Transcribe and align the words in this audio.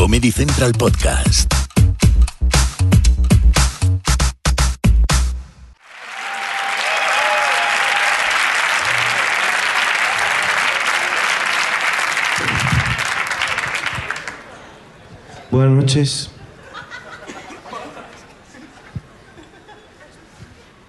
Comedy 0.00 0.32
Central 0.32 0.72
Podcast. 0.72 1.52
Buenas 15.50 15.76
noches. 15.76 16.30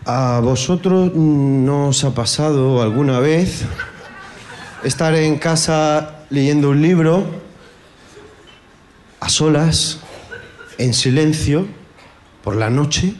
¿A 0.05 0.39
vosotros 0.41 1.13
no 1.13 1.89
os 1.89 2.05
ha 2.05 2.13
pasado 2.13 2.81
alguna 2.81 3.20
vez 3.20 3.65
estar 4.85 5.13
en 5.15 5.37
casa 5.37 6.21
leyendo 6.29 6.70
un 6.70 6.81
libro 6.81 7.51
a 9.21 9.30
solas, 9.30 9.99
en 10.77 10.93
silencio, 10.93 11.68
por 12.43 12.57
la 12.57 12.70
noche, 12.70 13.13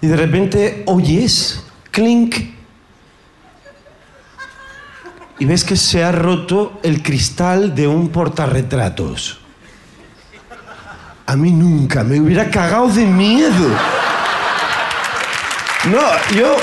y 0.00 0.06
de 0.06 0.16
repente 0.16 0.82
oyes 0.86 1.64
clink 1.90 2.36
y 5.38 5.44
ves 5.44 5.64
que 5.64 5.76
se 5.76 6.04
ha 6.04 6.12
roto 6.12 6.78
el 6.82 7.02
cristal 7.02 7.74
de 7.74 7.88
un 7.88 8.08
portarretratos? 8.08 9.40
A 11.26 11.36
mí 11.36 11.50
nunca, 11.50 12.04
me 12.04 12.20
hubiera 12.20 12.50
cagado 12.50 12.88
de 12.88 13.04
miedo. 13.04 13.68
No, 15.90 16.36
yo... 16.36 16.56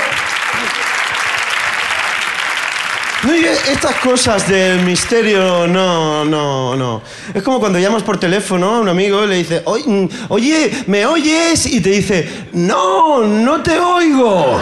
No, 3.24 3.32
estas 3.32 3.94
cosas 4.00 4.48
del 4.48 4.80
misterio, 4.80 5.68
no, 5.68 6.24
no, 6.24 6.74
no. 6.74 7.02
Es 7.32 7.42
como 7.42 7.60
cuando 7.60 7.78
llamas 7.78 8.02
por 8.02 8.18
teléfono 8.18 8.68
a 8.74 8.80
un 8.80 8.88
amigo 8.88 9.24
y 9.24 9.28
le 9.28 9.36
dices, 9.36 9.62
"Oy- 9.64 9.84
mm, 9.86 10.08
oye, 10.28 10.84
¿me 10.88 11.06
oyes? 11.06 11.66
Y 11.66 11.80
te 11.80 11.90
dice, 11.90 12.48
no, 12.52 13.22
no 13.22 13.62
te 13.62 13.78
oigo. 13.78 14.60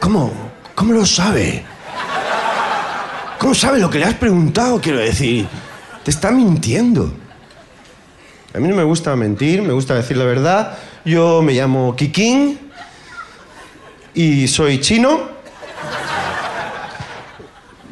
¿Cómo? 0.00 0.32
¿Cómo 0.74 0.94
lo 0.94 1.04
sabe? 1.04 1.64
¿Cómo 3.38 3.54
sabe 3.54 3.78
lo 3.78 3.90
que 3.90 3.98
le 3.98 4.06
has 4.06 4.14
preguntado? 4.14 4.80
Quiero 4.80 4.98
decir, 5.00 5.46
te 6.02 6.10
está 6.10 6.30
mintiendo. 6.30 7.12
A 8.54 8.58
mí 8.58 8.68
no 8.68 8.74
me 8.76 8.84
gusta 8.84 9.14
mentir, 9.16 9.60
me 9.62 9.72
gusta 9.72 9.94
decir 9.94 10.16
la 10.16 10.24
verdad. 10.24 10.78
Yo 11.04 11.42
me 11.42 11.52
llamo 11.52 11.94
Kikín 11.94 12.58
y 14.14 14.48
soy 14.48 14.80
chino. 14.80 15.31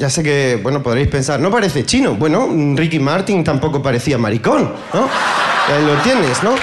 Ya 0.00 0.08
sé 0.08 0.22
que, 0.22 0.58
bueno, 0.62 0.82
podréis 0.82 1.08
pensar, 1.08 1.38
no 1.40 1.50
parece 1.50 1.84
chino. 1.84 2.14
Bueno, 2.14 2.48
Ricky 2.74 2.98
Martin 2.98 3.44
tampoco 3.44 3.82
parecía 3.82 4.16
maricón, 4.16 4.74
¿no? 4.94 5.02
Ahí 5.02 5.84
lo 5.84 5.94
tienes, 5.96 6.42
¿no? 6.42 6.54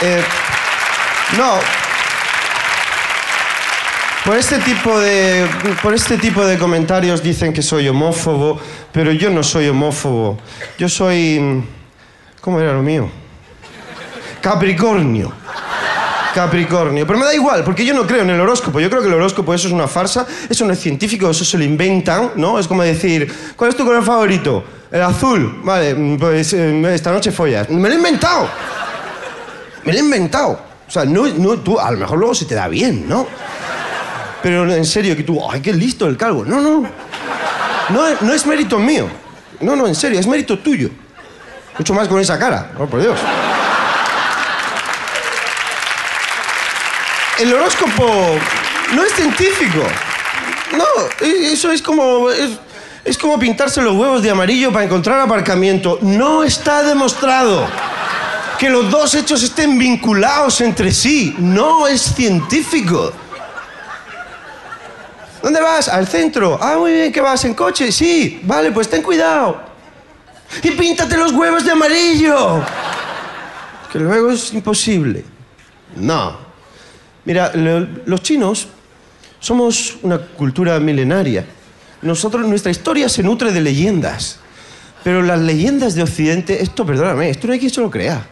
Eh, 0.00 0.22
no. 1.36 1.54
Por 4.24 4.36
este, 4.36 4.58
tipo 4.60 4.96
de, 4.96 5.44
por 5.82 5.92
este 5.92 6.18
tipo 6.18 6.46
de 6.46 6.56
comentarios 6.56 7.20
dicen 7.20 7.52
que 7.52 7.62
soy 7.62 7.88
homófobo, 7.88 8.60
pero 8.92 9.10
yo 9.10 9.28
no 9.28 9.42
soy 9.42 9.66
homófobo. 9.66 10.38
Yo 10.78 10.88
soy... 10.88 11.64
¿Cómo 12.40 12.60
era 12.60 12.74
lo 12.74 12.82
mío? 12.84 13.10
Capricornio. 14.40 15.32
Capricornio. 16.34 17.06
Pero 17.06 17.18
me 17.18 17.24
da 17.24 17.34
igual, 17.34 17.64
porque 17.64 17.84
yo 17.84 17.94
no 17.94 18.06
creo 18.06 18.22
en 18.22 18.30
el 18.30 18.40
horóscopo. 18.40 18.80
Yo 18.80 18.88
creo 18.90 19.02
que 19.02 19.08
el 19.08 19.14
horóscopo 19.14 19.54
eso 19.54 19.68
es 19.68 19.72
una 19.72 19.88
farsa, 19.88 20.26
eso 20.48 20.64
no 20.64 20.72
es 20.72 20.80
científico, 20.80 21.30
eso 21.30 21.44
se 21.44 21.58
lo 21.58 21.64
inventan, 21.64 22.32
¿no? 22.36 22.58
Es 22.58 22.66
como 22.68 22.82
decir, 22.82 23.32
¿cuál 23.56 23.70
es 23.70 23.76
tu 23.76 23.84
color 23.84 24.04
favorito? 24.04 24.64
El 24.90 25.02
azul. 25.02 25.60
Vale, 25.62 25.94
mm, 25.94 26.18
pues 26.18 26.52
eh, 26.52 26.94
esta 26.94 27.12
noche 27.12 27.30
follas. 27.32 27.68
Me 27.70 27.88
lo 27.88 27.94
he 27.94 27.98
inventado. 27.98 28.48
Me 29.84 29.92
lo 29.92 29.98
he 29.98 30.02
inventado. 30.02 30.60
O 30.86 30.90
sea, 30.90 31.04
no, 31.04 31.26
no, 31.26 31.58
tú, 31.58 31.78
a 31.78 31.90
lo 31.90 31.98
mejor 31.98 32.18
luego 32.18 32.34
se 32.34 32.46
te 32.46 32.54
da 32.54 32.68
bien, 32.68 33.08
¿no? 33.08 33.26
Pero 34.42 34.72
en 34.72 34.84
serio, 34.84 35.16
que 35.16 35.22
tú, 35.22 35.38
¡ay, 35.50 35.60
qué 35.60 35.72
listo 35.72 36.06
el 36.06 36.16
calvo! 36.16 36.44
No, 36.44 36.60
no. 36.60 36.82
No, 37.90 38.02
no 38.20 38.32
es 38.32 38.46
mérito 38.46 38.78
mío. 38.78 39.08
No, 39.60 39.74
no, 39.74 39.86
en 39.86 39.94
serio, 39.94 40.18
es 40.20 40.26
mérito 40.26 40.58
tuyo. 40.58 40.90
Mucho 41.78 41.94
más 41.94 42.08
con 42.08 42.20
esa 42.20 42.38
cara, 42.38 42.72
oh, 42.78 42.86
por 42.86 43.00
Dios. 43.00 43.18
El 47.38 47.54
horóscopo 47.54 48.04
no 48.94 49.04
es 49.04 49.12
científico. 49.14 49.82
No, 50.76 50.84
e- 51.26 51.52
eso 51.52 51.70
es 51.70 51.80
como. 51.82 52.30
Es, 52.30 53.16
como 53.16 53.38
pintarse 53.38 53.80
los 53.80 53.94
huevos 53.96 54.22
de 54.22 54.30
amarillo 54.30 54.70
para 54.72 54.84
encontrar 54.84 55.18
aparcamiento. 55.20 55.98
No 56.02 56.44
está 56.44 56.82
demostrado 56.82 57.66
que 58.58 58.68
los 58.68 58.90
dos 58.90 59.14
hechos 59.14 59.42
estén 59.42 59.78
vinculados 59.78 60.60
entre 60.60 60.92
sí. 60.92 61.34
No 61.38 61.86
es 61.86 62.02
científico. 62.02 63.12
¿Dónde 65.42 65.60
vas? 65.60 65.88
Al 65.88 66.06
centro. 66.08 66.58
Ah, 66.60 66.76
muy 66.78 66.92
bien, 66.92 67.12
¿que 67.12 67.20
vas? 67.20 67.44
¿En 67.44 67.54
coche? 67.54 67.92
Sí. 67.92 68.40
Vale, 68.42 68.72
pues 68.72 68.90
ten 68.90 69.02
cuidado. 69.02 69.62
Y 70.62 70.72
píntate 70.72 71.16
los 71.16 71.32
huevos 71.32 71.64
de 71.64 71.70
amarillo. 71.72 72.60
Que 73.92 74.00
luego 74.00 74.30
es 74.32 74.52
imposible. 74.52 75.24
No. 75.96 76.47
Mira, 77.28 77.52
lo- 77.54 77.86
los 78.06 78.22
chinos 78.22 78.68
somos 79.38 79.98
una 80.00 80.16
cultura 80.18 80.80
milenaria. 80.80 81.44
Nosotros, 82.00 82.46
nuestra 82.46 82.70
historia 82.70 83.06
se 83.10 83.22
nutre 83.22 83.52
de 83.52 83.60
leyendas. 83.60 84.38
Pero 85.04 85.20
las 85.20 85.38
leyendas 85.38 85.94
de 85.94 86.02
Occidente, 86.04 86.62
esto, 86.62 86.86
perdóname, 86.86 87.28
esto 87.28 87.46
no 87.46 87.52
hay 87.52 87.58
quien 87.58 87.70
se 87.70 87.82
lo 87.82 87.90
crea. 87.90 88.26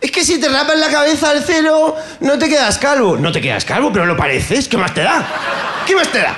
Es 0.00 0.10
que 0.10 0.24
si 0.24 0.40
te 0.40 0.48
rapas 0.48 0.78
la 0.78 0.88
cabeza 0.90 1.28
al 1.30 1.42
cero, 1.44 1.94
no 2.20 2.38
te 2.38 2.48
quedas 2.48 2.78
calvo. 2.78 3.18
No 3.18 3.30
te 3.30 3.42
quedas 3.42 3.66
calvo, 3.66 3.92
pero 3.92 4.06
lo 4.06 4.16
pareces. 4.16 4.68
¿Qué 4.68 4.78
más 4.78 4.94
te 4.94 5.02
da? 5.02 5.26
¿Qué 5.86 5.94
más 5.94 6.08
te 6.10 6.20
da? 6.20 6.34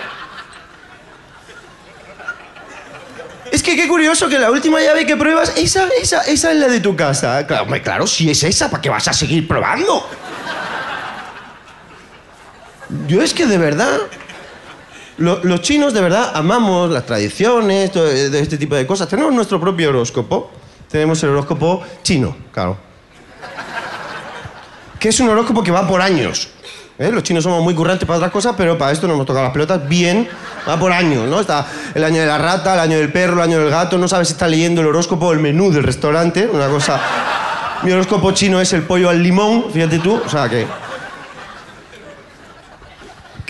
Es 3.52 3.62
que 3.62 3.76
qué 3.76 3.86
curioso 3.88 4.28
que 4.28 4.38
la 4.38 4.50
última 4.50 4.80
llave 4.80 5.04
que 5.06 5.16
pruebas, 5.16 5.52
esa, 5.56 5.88
esa, 6.00 6.22
esa 6.22 6.52
es 6.52 6.56
la 6.58 6.68
de 6.68 6.80
tu 6.80 6.94
casa. 6.96 7.46
Claro, 7.46 7.66
claro, 7.82 8.06
si 8.06 8.30
es 8.30 8.42
esa, 8.44 8.70
¿para 8.70 8.80
qué 8.80 8.88
vas 8.88 9.06
a 9.08 9.12
seguir 9.12 9.46
probando? 9.48 10.08
Yo 13.10 13.20
es 13.22 13.34
que 13.34 13.44
de 13.46 13.58
verdad, 13.58 13.98
lo- 15.18 15.42
los 15.42 15.62
chinos 15.62 15.92
de 15.92 16.00
verdad 16.00 16.30
amamos 16.32 16.90
las 16.92 17.04
tradiciones, 17.06 17.90
todo 17.90 18.04
de 18.04 18.38
este 18.40 18.56
tipo 18.56 18.76
de 18.76 18.86
cosas. 18.86 19.08
Tenemos 19.08 19.32
nuestro 19.34 19.60
propio 19.60 19.88
horóscopo. 19.88 20.52
Tenemos 20.88 21.20
el 21.24 21.30
horóscopo 21.30 21.82
chino, 22.04 22.36
claro. 22.52 22.76
Que 25.00 25.08
es 25.08 25.18
un 25.18 25.28
horóscopo 25.28 25.60
que 25.64 25.72
va 25.72 25.88
por 25.88 26.00
años. 26.00 26.50
¿eh? 27.00 27.10
Los 27.10 27.24
chinos 27.24 27.42
somos 27.42 27.64
muy 27.64 27.74
currantes 27.74 28.06
para 28.06 28.18
otras 28.18 28.30
cosas, 28.30 28.54
pero 28.56 28.78
para 28.78 28.92
esto 28.92 29.08
nos 29.08 29.14
hemos 29.14 29.26
tocado 29.26 29.44
las 29.44 29.52
pelotas 29.52 29.88
bien. 29.88 30.28
Va 30.68 30.78
por 30.78 30.92
años, 30.92 31.26
¿no? 31.28 31.40
Está 31.40 31.66
el 31.94 32.04
año 32.04 32.20
de 32.20 32.26
la 32.28 32.38
rata, 32.38 32.74
el 32.74 32.80
año 32.80 32.96
del 32.96 33.10
perro, 33.10 33.34
el 33.38 33.40
año 33.50 33.58
del 33.58 33.70
gato. 33.70 33.98
No 33.98 34.06
sabes 34.06 34.28
si 34.28 34.34
está 34.34 34.46
leyendo 34.46 34.82
el 34.82 34.86
horóscopo 34.86 35.26
o 35.26 35.32
el 35.32 35.40
menú 35.40 35.72
del 35.72 35.82
restaurante. 35.82 36.46
Una 36.46 36.68
cosa... 36.68 37.00
Mi 37.82 37.90
horóscopo 37.92 38.30
chino 38.32 38.60
es 38.60 38.72
el 38.74 38.82
pollo 38.82 39.08
al 39.08 39.20
limón, 39.20 39.72
fíjate 39.72 39.98
tú. 39.98 40.20
O 40.24 40.28
sea 40.28 40.48
que... 40.48 40.66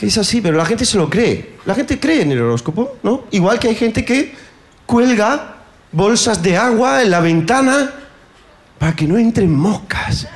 Es 0.01 0.17
así, 0.17 0.41
pero 0.41 0.57
la 0.57 0.65
gente 0.65 0.87
se 0.87 0.97
lo 0.97 1.11
cree. 1.11 1.57
La 1.67 1.75
gente 1.75 2.01
cree 2.01 2.23
en 2.23 2.33
el 2.33 2.41
horóscopo, 2.41 2.97
¿no? 3.03 3.25
Igual 3.33 3.59
que 3.59 3.69
hay 3.69 3.75
gente 3.75 4.05
que 4.05 4.35
cuelga 4.87 5.57
bolsas 5.93 6.43
de 6.43 6.57
agua 6.57 7.03
en 7.03 7.11
la 7.11 7.21
ventana 7.21 7.91
para 8.79 8.97
que 8.97 9.07
no 9.07 9.19
entren 9.19 9.55
moscas. 9.55 10.27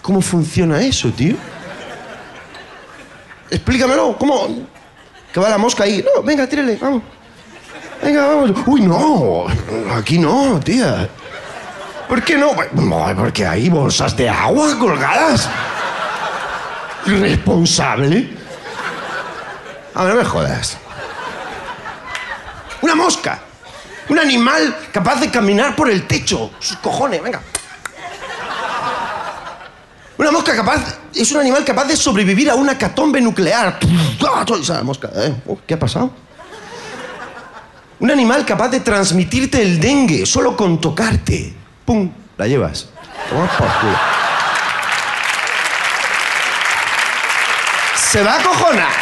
¿Cómo 0.00 0.22
funciona 0.22 0.80
eso, 0.80 1.10
tío? 1.10 1.36
Explícamelo, 3.50 4.16
¿cómo? 4.18 4.66
Que 5.32 5.40
va 5.40 5.50
la 5.50 5.58
mosca 5.58 5.84
ahí. 5.84 6.02
No, 6.02 6.22
venga, 6.22 6.46
tírale, 6.46 6.78
vamos. 6.80 7.02
Venga, 8.02 8.26
vamos. 8.26 8.52
Uy, 8.66 8.80
no, 8.82 9.46
aquí 9.94 10.18
no, 10.18 10.60
tía. 10.60 11.08
¿Por 12.08 12.22
qué? 12.22 12.36
No, 12.38 12.52
porque 13.16 13.46
hay 13.46 13.68
bolsas 13.68 14.16
de 14.16 14.28
agua 14.28 14.78
colgadas. 14.78 15.48
Irresponsable. 17.06 18.30
A 19.94 20.04
ver, 20.04 20.14
no 20.14 20.20
me 20.20 20.24
jodas. 20.24 20.78
Una 22.82 22.94
mosca. 22.94 23.40
Un 24.08 24.18
animal 24.18 24.76
capaz 24.92 25.20
de 25.20 25.30
caminar 25.30 25.74
por 25.76 25.90
el 25.90 26.06
techo. 26.06 26.50
Sus 26.58 26.76
cojones, 26.78 27.22
venga. 27.22 27.40
Una 30.18 30.30
mosca 30.30 30.54
capaz. 30.54 30.98
Es 31.14 31.30
un 31.32 31.40
animal 31.40 31.64
capaz 31.64 31.84
de 31.84 31.96
sobrevivir 31.96 32.50
a 32.50 32.54
una 32.54 32.76
catombe 32.76 33.20
nuclear. 33.20 33.78
¿eh? 35.14 35.34
¿Qué 35.66 35.74
ha 35.74 35.78
pasado? 35.78 36.10
Un 38.00 38.10
animal 38.10 38.44
capaz 38.44 38.68
de 38.68 38.80
transmitirte 38.80 39.62
el 39.62 39.80
dengue 39.80 40.26
solo 40.26 40.56
con 40.56 40.80
tocarte. 40.80 41.54
¡Pum! 41.84 42.10
La 42.36 42.46
llevas. 42.46 42.88
Se 48.14 48.22
va 48.22 48.36
a 48.36 48.42
cojonar. 48.44 48.92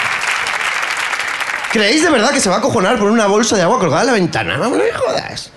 ¿Creéis 1.70 2.02
de 2.02 2.08
verdad 2.08 2.30
que 2.30 2.40
se 2.40 2.48
va 2.48 2.56
a 2.56 2.60
cojonar 2.62 2.98
por 2.98 3.10
una 3.10 3.26
bolsa 3.26 3.56
de 3.56 3.60
agua 3.60 3.78
colgada 3.78 4.00
en 4.00 4.06
la 4.06 4.12
ventana? 4.14 4.56
No 4.56 4.70
me 4.70 4.90
jodas. 4.90 5.50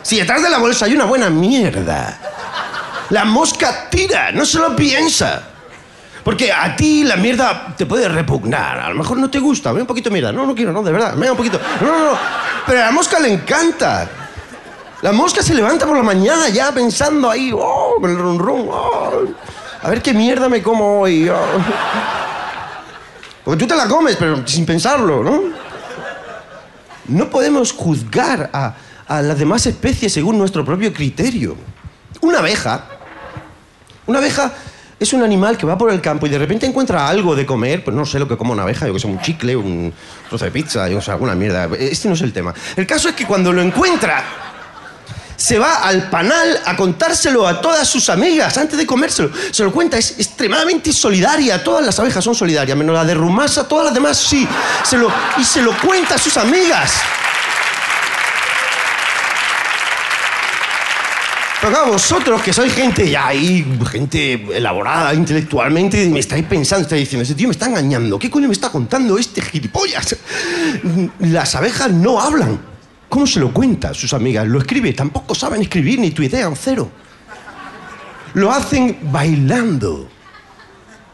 Si 0.00 0.16
detrás 0.16 0.42
de 0.42 0.48
la 0.48 0.56
bolsa 0.56 0.86
hay 0.86 0.94
una 0.94 1.04
buena 1.04 1.28
mierda. 1.28 2.18
La 3.10 3.26
mosca 3.26 3.90
tira, 3.90 4.32
no 4.32 4.46
se 4.46 4.58
lo 4.58 4.74
piensa. 4.74 5.42
Porque 6.24 6.50
a 6.50 6.74
ti 6.74 7.04
la 7.04 7.16
mierda 7.16 7.74
te 7.76 7.84
puede 7.84 8.08
repugnar. 8.08 8.80
A 8.80 8.88
lo 8.88 8.94
mejor 8.94 9.18
no 9.18 9.28
te 9.28 9.40
gusta. 9.40 9.72
Ve 9.72 9.82
un 9.82 9.86
poquito 9.86 10.08
de. 10.08 10.32
No, 10.32 10.46
no 10.46 10.54
quiero, 10.54 10.72
no, 10.72 10.82
de 10.82 10.92
verdad. 10.92 11.14
Venga 11.16 11.32
un 11.32 11.36
poquito. 11.36 11.60
No, 11.82 11.86
no, 11.86 12.12
no. 12.12 12.18
Pero 12.66 12.80
a 12.80 12.86
la 12.86 12.92
mosca 12.92 13.20
le 13.20 13.30
encanta. 13.30 14.08
La 15.02 15.12
mosca 15.12 15.42
se 15.42 15.52
levanta 15.52 15.84
por 15.84 15.98
la 15.98 16.02
mañana 16.02 16.48
ya 16.48 16.72
pensando 16.72 17.28
ahí, 17.28 17.52
oh, 17.54 17.98
el 18.02 18.16
rum, 18.16 18.68
oh, 18.70 19.24
a 19.82 19.90
ver 19.90 20.00
qué 20.00 20.14
mierda 20.14 20.48
me 20.48 20.62
como 20.62 21.02
hoy. 21.02 21.28
oh. 21.28 21.36
Porque 23.46 23.64
tú 23.64 23.68
te 23.68 23.76
la 23.76 23.86
comes, 23.86 24.16
pero 24.16 24.44
sin 24.44 24.66
pensarlo, 24.66 25.22
¿no? 25.22 25.40
No 27.06 27.30
podemos 27.30 27.70
juzgar 27.70 28.50
a, 28.52 28.74
a 29.06 29.22
las 29.22 29.38
demás 29.38 29.64
especies 29.66 30.12
según 30.12 30.36
nuestro 30.36 30.64
propio 30.64 30.92
criterio. 30.92 31.56
Una 32.22 32.40
abeja, 32.40 32.86
una 34.08 34.18
abeja 34.18 34.52
es 34.98 35.12
un 35.12 35.22
animal 35.22 35.56
que 35.56 35.64
va 35.64 35.78
por 35.78 35.92
el 35.92 36.00
campo 36.00 36.26
y 36.26 36.30
de 36.30 36.38
repente 36.38 36.66
encuentra 36.66 37.06
algo 37.06 37.36
de 37.36 37.46
comer, 37.46 37.84
pues 37.84 37.96
no 37.96 38.04
sé 38.04 38.18
lo 38.18 38.26
que 38.26 38.36
come 38.36 38.50
una 38.50 38.64
abeja, 38.64 38.88
yo 38.88 38.94
que 38.94 38.98
sé, 38.98 39.06
un 39.06 39.20
chicle, 39.20 39.54
un 39.54 39.94
trozo 40.28 40.44
de 40.44 40.50
pizza, 40.50 40.88
yo 40.88 40.98
que 40.98 41.04
sé, 41.04 41.12
alguna 41.12 41.36
mierda. 41.36 41.68
Este 41.78 42.08
no 42.08 42.14
es 42.14 42.22
el 42.22 42.32
tema. 42.32 42.52
El 42.74 42.84
caso 42.84 43.10
es 43.10 43.14
que 43.14 43.26
cuando 43.26 43.52
lo 43.52 43.62
encuentra, 43.62 44.24
se 45.46 45.60
va 45.60 45.76
al 45.76 46.10
panal 46.10 46.60
a 46.64 46.76
contárselo 46.76 47.46
a 47.46 47.60
todas 47.60 47.86
sus 47.86 48.08
amigas 48.08 48.58
antes 48.58 48.76
de 48.76 48.84
comérselo. 48.84 49.30
Se 49.52 49.62
lo 49.62 49.70
cuenta, 49.70 49.96
es 49.96 50.18
extremadamente 50.18 50.92
solidaria. 50.92 51.62
Todas 51.62 51.86
las 51.86 51.96
abejas 52.00 52.24
son 52.24 52.34
solidarias, 52.34 52.76
menos 52.76 52.96
la 52.96 53.04
de 53.04 53.14
Rumasa, 53.14 53.68
todas 53.68 53.84
las 53.84 53.94
demás 53.94 54.18
sí. 54.18 54.44
Se 54.82 54.98
lo, 54.98 55.08
y 55.38 55.44
se 55.44 55.62
lo 55.62 55.70
cuenta 55.78 56.16
a 56.16 56.18
sus 56.18 56.36
amigas. 56.36 56.94
Pero 61.60 61.72
claro, 61.72 61.92
vosotros 61.92 62.42
que 62.42 62.52
sois 62.52 62.74
gente 62.74 63.08
ya 63.08 63.28
ahí, 63.28 63.64
gente 63.88 64.48
elaborada 64.52 65.14
intelectualmente, 65.14 66.08
me 66.08 66.18
estáis 66.18 66.44
pensando, 66.44 66.82
estáis 66.82 67.02
diciendo, 67.02 67.22
ese 67.22 67.36
tío 67.36 67.46
me 67.46 67.52
está 67.52 67.66
engañando. 67.66 68.18
¿Qué 68.18 68.28
coño 68.28 68.48
me 68.48 68.52
está 68.52 68.70
contando 68.70 69.16
este 69.16 69.40
gilipollas? 69.42 70.16
Las 71.20 71.54
abejas 71.54 71.92
no 71.92 72.20
hablan. 72.20 72.75
¿Cómo 73.08 73.26
se 73.26 73.40
lo 73.40 73.52
cuenta 73.52 73.94
sus 73.94 74.12
amigas? 74.12 74.46
Lo 74.46 74.58
escribe, 74.58 74.92
tampoco 74.92 75.34
saben 75.34 75.62
escribir 75.62 75.98
ni 76.00 76.10
tuitean, 76.10 76.54
cero. 76.56 76.90
Lo 78.34 78.50
hacen 78.52 78.98
bailando. 79.04 80.08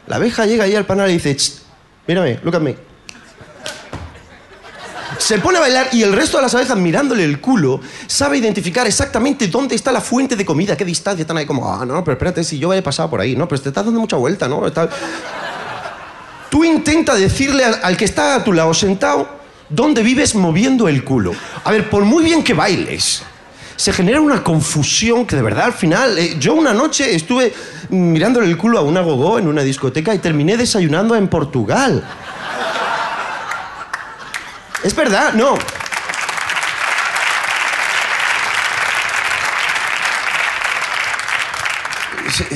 La 0.07 0.17
abeja 0.17 0.47
llega 0.47 0.65
ahí 0.65 0.75
al 0.75 0.85
panal 0.87 1.11
y 1.11 1.15
dice, 1.15 1.37
"Ch, 1.37 1.53
mírame, 2.09 2.41
look 2.43 2.57
at 2.57 2.61
me. 2.63 2.77
Se 5.19 5.39
pone 5.39 5.59
a 5.59 5.61
bailar 5.61 5.89
y 5.93 6.03
el 6.03 6.13
resto 6.13 6.39
de 6.39 6.43
las 6.43 6.55
abejas 6.55 6.77
mirándole 6.77 7.23
el 7.23 7.41
culo 7.41 7.81
sabe 8.09 8.39
identificar 8.39 8.87
exactamente 8.87 9.47
dónde 9.47 9.77
está 9.77 9.93
la 9.93 10.01
fuente 10.01 10.35
de 10.35 10.45
comida, 10.45 10.77
qué 10.77 10.85
distancia 10.85 11.23
están 11.23 11.37
ahí 11.37 11.47
como, 11.47 11.71
ah, 11.73 11.85
no, 11.87 12.03
pero 12.03 12.15
espérate, 12.15 12.43
si 12.43 12.59
yo 12.59 12.73
he 12.75 12.83
pasado 12.83 13.09
por 13.11 13.21
ahí, 13.21 13.37
no, 13.37 13.47
pero 13.47 13.61
te 13.61 13.69
estás 13.69 13.85
dando 13.85 14.01
mucha 14.01 14.17
vuelta, 14.17 14.49
¿no? 14.49 14.67
Está- 14.67 14.89
Tú 16.51 16.65
intenta 16.65 17.15
decirle 17.15 17.65
al 17.65 17.97
que 17.97 18.05
está 18.05 18.35
a 18.35 18.45
tu 18.45 18.53
lado 18.53 18.75
sentado 18.75 19.42
dónde 19.73 20.03
vives 20.03 20.35
moviendo 20.35 20.89
el 20.89 21.03
culo. 21.05 21.33
A 21.65 21.71
ver, 21.71 21.89
por 21.91 22.05
muy 22.05 22.23
bien 22.25 22.43
que 22.45 22.55
bailes, 22.55 23.23
se 23.77 23.93
genera 23.93 24.21
una 24.21 24.43
confusión 24.45 25.27
que 25.27 25.37
de 25.37 25.43
verdad 25.43 25.65
al 25.67 25.73
final... 25.73 26.17
eh, 26.19 26.37
yo 26.39 26.55
una 26.55 26.73
noche 26.73 27.15
estuve 27.15 27.53
mirándole 27.91 28.47
el 28.47 28.57
culo 28.57 28.79
a 28.79 28.83
una 28.83 29.01
gogó 29.01 29.39
en 29.39 29.49
una 29.49 29.63
discoteca 29.63 30.15
y 30.15 30.19
terminé 30.19 30.57
desayunando 30.57 31.17
en 31.17 31.27
Portugal. 31.29 32.05
Es 34.85 34.95
verdad, 34.95 35.33
no. 35.35 35.57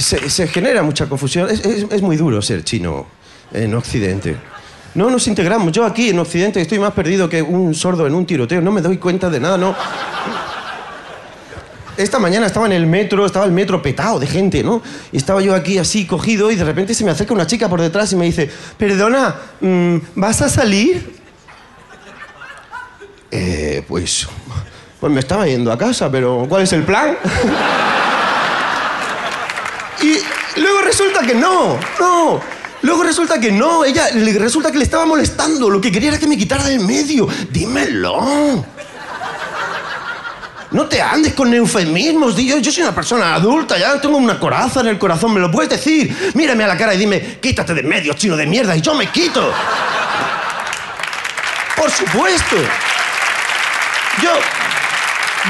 Se, 0.01 0.31
se- 0.31 0.49
genera 0.49 0.83
mucha 0.83 1.07
confusión. 1.09 1.51
Es, 1.51 1.61
es- 1.65 1.87
es 1.91 2.03
muy 2.03 2.17
duro 2.17 2.41
ser 2.41 2.65
chino 2.65 3.07
en 3.53 3.75
Occidente. 3.75 4.37
No 4.97 5.11
nos 5.11 5.29
integramos. 5.29 5.71
Yo 5.73 5.85
aquí 5.85 6.09
en 6.09 6.19
Occidente 6.19 6.59
estoy 6.59 6.79
más 6.79 6.95
perdido 6.95 7.29
que 7.29 7.43
un 7.43 7.75
sordo 7.75 8.07
en 8.07 8.15
un 8.15 8.25
tiroteo. 8.25 8.63
No 8.63 8.73
me 8.73 8.81
doy 8.81 8.97
cuenta 8.97 9.29
de 9.29 9.39
nada, 9.39 9.59
no. 9.59 9.77
Esta 11.99 12.19
mañana 12.19 12.47
estaba 12.47 12.65
en 12.65 12.73
el 12.73 12.87
metro, 12.87 13.27
estaba 13.27 13.45
el 13.45 13.53
metro 13.53 13.83
petado 13.83 14.19
de 14.19 14.27
gente, 14.27 14.63
¿no? 14.63 14.81
Y 15.13 15.19
estaba 15.19 15.43
yo 15.43 15.55
aquí 15.55 15.77
así 15.77 16.07
cogido 16.07 16.51
y 16.51 16.57
de 16.57 16.65
repente 16.65 16.95
se 16.95 17.05
me 17.05 17.11
acerca 17.11 17.35
una 17.35 17.47
chica 17.47 17.69
por 17.69 17.83
detrás 17.83 18.11
y 18.13 18.17
me 18.17 18.25
dice, 18.25 18.51
perdona, 18.79 19.37
mm, 19.61 19.97
¿vas 20.15 20.41
a 20.41 20.49
salir? 20.49 21.15
Eh, 23.31 23.85
pues, 23.87 24.27
pues 24.99 25.13
me 25.13 25.21
estaba 25.21 25.47
yendo 25.47 25.71
a 25.71 25.77
casa, 25.77 26.11
pero 26.11 26.47
¿cuál 26.49 26.63
es 26.63 26.73
el 26.73 26.85
plan? 26.85 27.19
y 30.03 30.17
luego 30.59 30.81
resulta 30.81 31.21
que 31.21 31.35
no, 31.35 31.79
no. 32.01 32.56
Luego 32.87 33.03
resulta 33.03 33.41
que 33.41 33.51
no, 33.51 33.85
ella 33.85 34.07
resulta 34.39 34.71
que 34.71 34.79
le 34.79 34.85
estaba 34.85 35.05
molestando. 35.05 35.69
Lo 35.69 35.81
que 35.81 35.91
quería 35.91 36.11
era 36.11 36.19
que 36.21 36.29
me 36.29 36.39
quitara 36.39 36.63
del 36.63 36.79
medio. 36.79 37.27
Dímelo. 37.51 38.65
No 40.71 40.87
te 40.87 41.03
andes 41.03 41.35
con 41.35 41.53
eufemismos, 41.53 42.37
yo, 42.37 42.59
yo 42.59 42.71
soy 42.71 42.85
una 42.85 42.95
persona 42.95 43.35
adulta, 43.35 43.77
ya 43.77 44.01
tengo 44.01 44.17
una 44.19 44.39
coraza 44.39 44.83
en 44.83 44.89
el 44.89 44.99
corazón, 44.99 45.35
me 45.35 45.41
lo 45.41 45.51
puedes 45.51 45.71
decir. 45.71 46.33
Mírame 46.35 46.63
a 46.63 46.69
la 46.69 46.77
cara 46.77 46.95
y 46.95 46.99
dime, 46.99 47.39
quítate 47.41 47.75
de 47.75 47.83
medio, 47.83 48.15
chino 48.15 48.37
de 48.37 48.47
mierda, 48.47 48.77
y 48.77 48.81
yo 48.81 48.95
me 48.95 49.11
quito. 49.11 49.53
Por 51.77 51.91
supuesto. 51.91 52.57
Yo, 54.23 54.31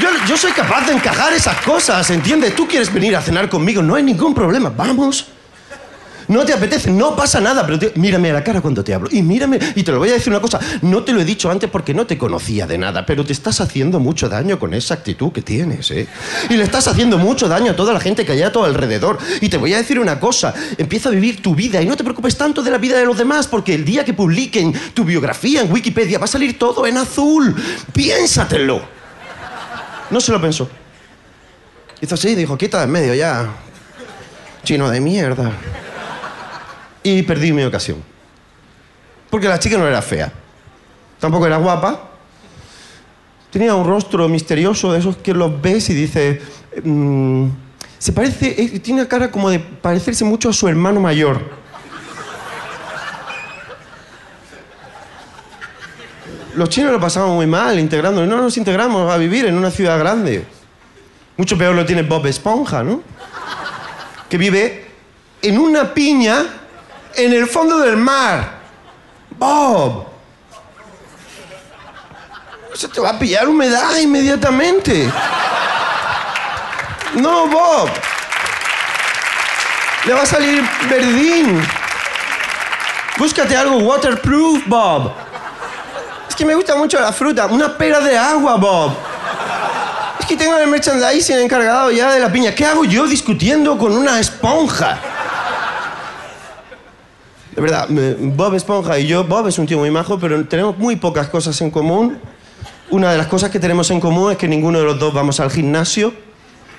yo, 0.01 0.09
yo 0.27 0.37
soy 0.37 0.53
capaz 0.53 0.87
de 0.87 0.93
encajar 0.93 1.33
esas 1.33 1.61
cosas, 1.61 2.09
¿entiendes? 2.09 2.55
Tú 2.55 2.67
quieres 2.67 2.91
venir 2.91 3.15
a 3.15 3.21
cenar 3.21 3.47
conmigo, 3.47 3.83
no 3.83 3.93
hay 3.93 4.01
ningún 4.01 4.33
problema, 4.33 4.71
vamos. 4.75 5.36
No 6.29 6.43
te 6.43 6.51
apetece, 6.53 6.91
no 6.91 7.15
pasa 7.15 7.39
nada, 7.39 7.65
pero 7.65 7.79
te- 7.79 7.93
mírame 7.95 8.29
a 8.31 8.33
la 8.33 8.43
cara 8.43 8.59
cuando 8.59 8.83
te 8.83 8.93
hablo. 8.93 9.07
Y 9.11 9.21
mírame, 9.21 9.59
y 9.75 9.83
te 9.83 9.91
lo 9.93 9.99
voy 9.99 10.09
a 10.09 10.13
decir 10.13 10.29
una 10.29 10.41
cosa, 10.41 10.59
no 10.81 11.03
te 11.03 11.13
lo 11.13 11.21
he 11.21 11.25
dicho 11.25 11.49
antes 11.49 11.69
porque 11.69 11.93
no 11.93 12.05
te 12.05 12.17
conocía 12.17 12.67
de 12.67 12.77
nada, 12.77 13.05
pero 13.05 13.23
te 13.25 13.31
estás 13.31 13.61
haciendo 13.61 13.99
mucho 14.01 14.27
daño 14.27 14.59
con 14.59 14.73
esa 14.73 14.95
actitud 14.95 15.31
que 15.31 15.41
tienes, 15.41 15.89
¿eh? 15.91 16.05
Y 16.49 16.55
le 16.57 16.63
estás 16.63 16.87
haciendo 16.89 17.17
mucho 17.17 17.47
daño 17.47 17.71
a 17.71 17.75
toda 17.77 17.93
la 17.93 18.01
gente 18.01 18.25
que 18.25 18.33
hay 18.33 18.41
a 18.41 18.51
tu 18.51 18.61
alrededor. 18.63 19.17
Y 19.39 19.47
te 19.47 19.55
voy 19.55 19.73
a 19.73 19.77
decir 19.77 19.99
una 19.99 20.19
cosa, 20.19 20.53
empieza 20.77 21.07
a 21.07 21.13
vivir 21.13 21.41
tu 21.41 21.55
vida 21.55 21.81
y 21.81 21.85
no 21.85 21.95
te 21.95 22.03
preocupes 22.03 22.35
tanto 22.35 22.61
de 22.61 22.71
la 22.71 22.77
vida 22.77 22.97
de 22.97 23.05
los 23.05 23.17
demás, 23.17 23.47
porque 23.47 23.73
el 23.73 23.85
día 23.85 24.03
que 24.03 24.13
publiquen 24.13 24.73
tu 24.93 25.05
biografía 25.05 25.61
en 25.61 25.71
Wikipedia 25.71 26.19
va 26.19 26.25
a 26.25 26.27
salir 26.27 26.59
todo 26.59 26.85
en 26.87 26.97
azul. 26.97 27.55
Piénsatelo. 27.93 28.81
No 30.11 30.19
se 30.19 30.31
lo 30.33 30.41
pensó. 30.41 30.69
Hizo 32.01 32.15
así, 32.15 32.35
dijo, 32.35 32.57
quita 32.57 32.79
de 32.79 32.83
en 32.83 32.91
medio 32.91 33.13
ya. 33.13 33.47
Chino 34.63 34.89
de 34.89 34.99
mierda 34.99 35.51
y 37.07 37.23
perdí 37.23 37.53
mi 37.53 37.63
ocasión. 37.63 38.03
Porque 39.29 39.47
la 39.47 39.59
chica 39.59 39.77
no 39.77 39.87
era 39.87 40.01
fea. 40.01 40.31
Tampoco 41.19 41.47
era 41.47 41.57
guapa. 41.57 42.09
Tenía 43.51 43.73
un 43.75 43.87
rostro 43.87 44.27
misterioso 44.27 44.91
de 44.91 44.99
esos 44.99 45.17
que 45.17 45.33
los 45.33 45.61
ves 45.61 45.89
y 45.89 45.93
dices... 45.93 46.41
mm, 46.83 47.47
se 47.97 48.11
parece... 48.11 48.79
tiene 48.79 49.01
una 49.01 49.09
cara 49.09 49.31
como 49.31 49.49
de 49.49 49.59
parecerse 49.59 50.23
mucho 50.23 50.49
a 50.49 50.53
su 50.53 50.67
hermano 50.67 50.99
mayor. 50.99 51.41
Los 56.55 56.69
chinos 56.69 56.91
lo 56.91 56.99
pasaban 56.99 57.31
muy 57.31 57.47
mal 57.47 57.79
integrando. 57.79 58.25
No 58.25 58.37
nos 58.37 58.57
integramos 58.57 59.11
a 59.11 59.17
vivir 59.17 59.45
en 59.45 59.57
una 59.57 59.71
ciudad 59.71 59.97
grande. 59.99 60.43
Mucho 61.37 61.57
peor 61.57 61.75
lo 61.75 61.85
tiene 61.85 62.01
Bob 62.01 62.25
Esponja, 62.25 62.83
¿no? 62.83 63.01
Que 64.27 64.37
vive 64.37 64.87
en 65.41 65.59
una 65.59 65.93
piña 65.93 66.45
en 67.15 67.33
el 67.33 67.47
fondo 67.47 67.79
del 67.79 67.97
mar. 67.97 68.57
Bob. 69.31 70.07
Se 72.73 72.87
te 72.87 73.01
va 73.01 73.09
a 73.09 73.19
pillar 73.19 73.47
humedad 73.47 73.95
inmediatamente. 73.97 75.11
No, 77.15 77.47
Bob. 77.47 77.89
Le 80.05 80.13
va 80.13 80.21
a 80.21 80.25
salir 80.25 80.63
verdín. 80.89 81.61
Búscate 83.17 83.57
algo 83.57 83.77
waterproof, 83.77 84.67
Bob. 84.67 85.11
que 86.37 86.45
me 86.45 86.53
gusta 86.53 86.75
mucho 86.75 86.99
la 86.99 87.11
fruta. 87.11 87.47
Una 87.47 87.75
pera 87.75 87.99
de 87.99 88.15
agua, 88.15 88.57
Bob. 88.57 88.93
Es 90.19 90.25
que 90.27 90.37
tengo 90.37 90.55
el 90.57 90.67
merchandising 90.67 91.39
encargado 91.39 91.89
ya 91.89 92.11
de 92.11 92.19
la 92.19 92.31
piña. 92.31 92.53
¿Qué 92.53 92.63
hago 92.63 92.85
yo 92.85 93.07
discutiendo 93.07 93.75
con 93.77 93.91
una 93.91 94.19
esponja? 94.19 94.99
De 97.57 97.63
verdad, 97.63 97.89
Bob 97.89 98.53
Esponja 98.53 98.99
y 98.99 99.07
yo, 99.07 99.23
Bob 99.23 99.47
es 99.47 99.57
un 99.57 99.65
tío 99.65 99.79
muy 99.79 99.89
majo, 99.89 100.19
pero 100.19 100.45
tenemos 100.45 100.77
muy 100.77 100.95
pocas 100.95 101.27
cosas 101.27 101.59
en 101.61 101.71
común. 101.71 102.19
Una 102.91 103.11
de 103.11 103.17
las 103.17 103.25
cosas 103.25 103.49
que 103.49 103.59
tenemos 103.59 103.89
en 103.89 103.99
común 103.99 104.31
es 104.31 104.37
que 104.37 104.47
ninguno 104.47 104.77
de 104.77 104.85
los 104.85 104.99
dos 104.99 105.11
vamos 105.11 105.39
al 105.39 105.49
gimnasio. 105.49 106.13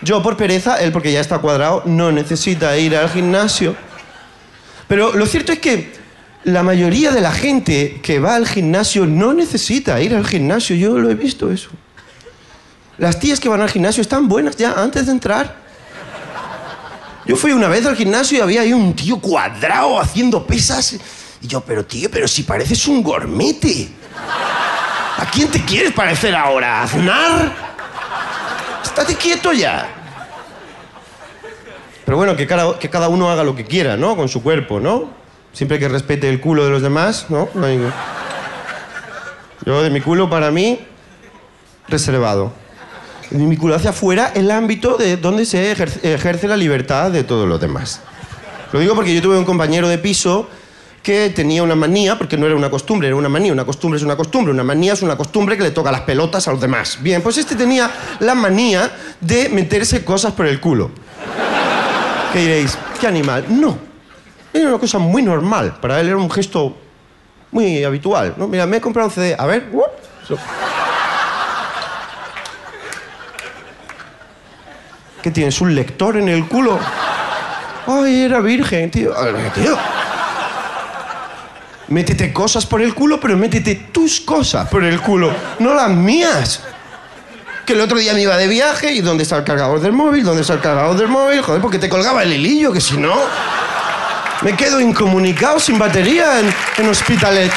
Yo 0.03 0.23
por 0.23 0.37
pereza, 0.37 0.81
él 0.81 0.93
porque 0.93 1.11
ya 1.11 1.19
está 1.19 1.41
cuadrado, 1.41 1.83
no 1.85 2.13
necesita 2.13 2.79
ir 2.79 2.95
al 2.95 3.11
gimnasio. 3.11 3.75
Pero 4.87 5.15
lo 5.15 5.27
cierto 5.27 5.51
es 5.51 5.59
que 5.59 5.95
la 6.45 6.63
mayoría 6.63 7.11
de 7.11 7.23
la 7.23 7.33
gente 7.33 7.99
que 8.01 8.21
va 8.21 8.37
al 8.37 8.47
gimnasio 8.47 9.05
no 9.05 9.33
necesita 9.33 10.01
ir 10.01 10.15
al 10.15 10.25
gimnasio. 10.25 10.77
Yo 10.77 10.97
lo 10.97 11.11
he 11.11 11.17
visto 11.17 11.51
eso. 11.51 11.71
Las 12.99 13.19
tías 13.19 13.41
que 13.41 13.49
van 13.49 13.63
al 13.63 13.69
gimnasio 13.69 14.01
están 14.01 14.29
buenas 14.29 14.57
ya 14.57 14.75
antes 14.81 15.07
de 15.07 15.11
entrar. 15.11 15.57
Yo 17.29 17.37
fui 17.37 17.53
una 17.53 17.69
vez 17.69 17.85
al 17.87 17.95
gimnasio 17.95 18.39
y 18.39 18.41
había 18.41 18.63
ahí 18.63 18.73
un 18.73 18.95
tío 18.97 19.19
cuadrado 19.21 20.01
haciendo 20.01 20.47
pesas. 20.47 20.95
Y 21.43 21.47
yo, 21.47 21.61
pero 21.61 21.85
tío, 21.85 22.11
pero 22.11 22.27
si 22.27 22.43
pareces 22.43 22.89
un 22.89 23.03
gormete. 23.03 23.91
¿A 25.19 25.31
quién 25.31 25.49
te 25.51 25.63
quieres 25.65 25.93
parecer 25.93 26.35
ahora? 26.35 26.81
¿A 26.81 26.83
Aznar? 26.85 27.53
Estate 28.83 29.15
quieto 29.17 29.53
ya. 29.53 29.87
Pero 32.07 32.17
bueno, 32.17 32.35
que 32.35 32.47
cada, 32.47 32.79
que 32.79 32.89
cada 32.89 33.09
uno 33.09 33.31
haga 33.31 33.45
lo 33.45 33.55
que 33.55 33.65
quiera, 33.67 33.97
¿no? 33.99 34.17
Con 34.17 34.29
su 34.29 34.43
cuerpo, 34.43 34.81
¿no? 34.81 35.11
Siempre 35.53 35.79
que 35.79 35.89
respete 35.89 36.29
el 36.31 36.41
culo 36.41 36.65
de 36.65 36.71
los 36.71 36.81
demás, 36.83 37.27
¿no? 37.29 37.51
No 37.53 37.67
hay- 37.67 37.79
Yo 39.67 39.83
de 39.83 39.91
mi 39.91 40.01
culo, 40.01 40.31
para 40.31 40.51
mí, 40.51 40.81
reservado. 41.89 42.53
Mi 43.31 43.57
culo 43.57 43.75
hacia 43.75 43.91
afuera, 43.91 44.33
el 44.35 44.51
ámbito 44.51 44.97
de 44.97 45.17
donde 45.17 45.45
se 45.45 45.71
ejerce, 45.71 46.15
ejerce 46.15 46.49
la 46.49 46.57
libertad 46.57 47.11
de 47.11 47.25
todos 47.25 47.47
los 47.47 47.61
demás. 47.61 48.01
Lo 48.73 48.81
digo 48.81 48.95
porque 48.95 49.15
yo 49.15 49.21
tuve 49.21 49.39
un 49.39 49.45
compañero 49.45 49.89
de 49.89 49.99
piso 49.99 50.49
que 51.03 51.31
tenía 51.31 51.63
una 51.63 51.75
manía, 51.75 52.19
porque 52.19 52.37
no 52.37 52.47
era 52.47 52.55
una 52.55 52.71
costumbre, 52.71 53.09
era 53.09 53.17
una 53.17 53.29
manía. 53.29 53.53
Una 53.53 53.65
costumbre 53.65 53.97
es 53.99 54.05
una 54.05 54.17
costumbre, 54.17 54.53
una 54.53 54.65
manía 54.65 54.93
es 54.93 55.03
una 55.03 55.17
costumbre 55.17 55.57
que 55.57 55.63
le 55.63 55.71
toca 55.71 55.91
las 55.91 56.03
pelotas 56.03 56.49
a 56.49 56.53
los 56.53 56.61
demás. 56.61 56.99
Bien, 57.01 57.23
pues 57.23 57.39
este 57.39 57.55
tenía 57.55 57.91
la 58.21 58.35
manía 58.35 58.91
de 59.21 59.49
meterse 59.49 60.05
cosas 60.05 60.33
por 60.33 60.47
el 60.47 60.61
culo. 60.61 60.91
¿Qué 62.33 62.41
diréis? 62.41 62.77
¿Qué 63.01 63.07
animal? 63.07 63.47
No. 63.49 63.79
Era 64.53 64.69
una 64.69 64.79
cosa 64.79 64.99
muy 64.99 65.23
normal. 65.23 65.79
Para 65.81 66.01
él 66.01 66.09
era 66.09 66.17
un 66.17 66.31
gesto 66.31 66.77
muy 67.51 67.83
habitual. 67.85 68.35
¿no? 68.37 68.49
Mira, 68.49 68.67
me 68.67 68.77
he 68.77 68.81
comprado 68.81 69.09
un 69.09 69.15
CD. 69.15 69.35
A 69.39 69.47
ver. 69.47 69.69
¡uh! 69.73 69.83
¿Qué 75.23 75.31
tienes? 75.31 75.61
¿Un 75.61 75.75
lector 75.75 76.17
en 76.17 76.29
el 76.29 76.47
culo? 76.47 76.79
Ay, 77.87 78.23
era 78.23 78.41
virgen, 78.41 78.91
tío. 78.91 79.17
A 79.17 79.25
ver, 79.25 79.53
tío. 79.53 79.77
Métete 81.89 82.33
cosas 82.33 82.67
por 82.67 82.83
el 82.83 82.95
culo, 82.95 83.19
pero 83.19 83.37
métete 83.37 83.75
tus 83.93 84.21
cosas 84.21 84.69
por 84.69 84.85
el 84.85 85.01
culo, 85.01 85.33
no 85.59 85.73
las 85.73 85.89
mías. 85.89 86.63
Que 87.65 87.73
el 87.73 87.81
otro 87.81 87.99
día 87.99 88.13
me 88.13 88.23
iba 88.23 88.37
de 88.37 88.47
viaje 88.47 88.93
y 88.93 89.01
¿dónde 89.01 89.23
está 89.23 89.37
el 89.39 89.45
cargador 89.45 89.81
del 89.81 89.93
móvil? 89.93 90.25
¿Dónde 90.25 90.43
está 90.43 90.55
el 90.55 90.61
cargador 90.61 90.97
del 90.97 91.09
móvil? 91.09 91.41
Joder, 91.41 91.61
porque 91.61 91.79
te 91.79 91.89
colgaba 91.89 92.23
el 92.23 92.33
hilillo, 92.33 92.73
que 92.73 92.81
si 92.81 92.97
no... 92.97 93.15
Me 94.43 94.55
quedo 94.55 94.81
incomunicado, 94.81 95.59
sin 95.59 95.79
batería, 95.79 96.39
en, 96.41 96.55
en 96.77 96.89
Hospitalet. 96.89 97.51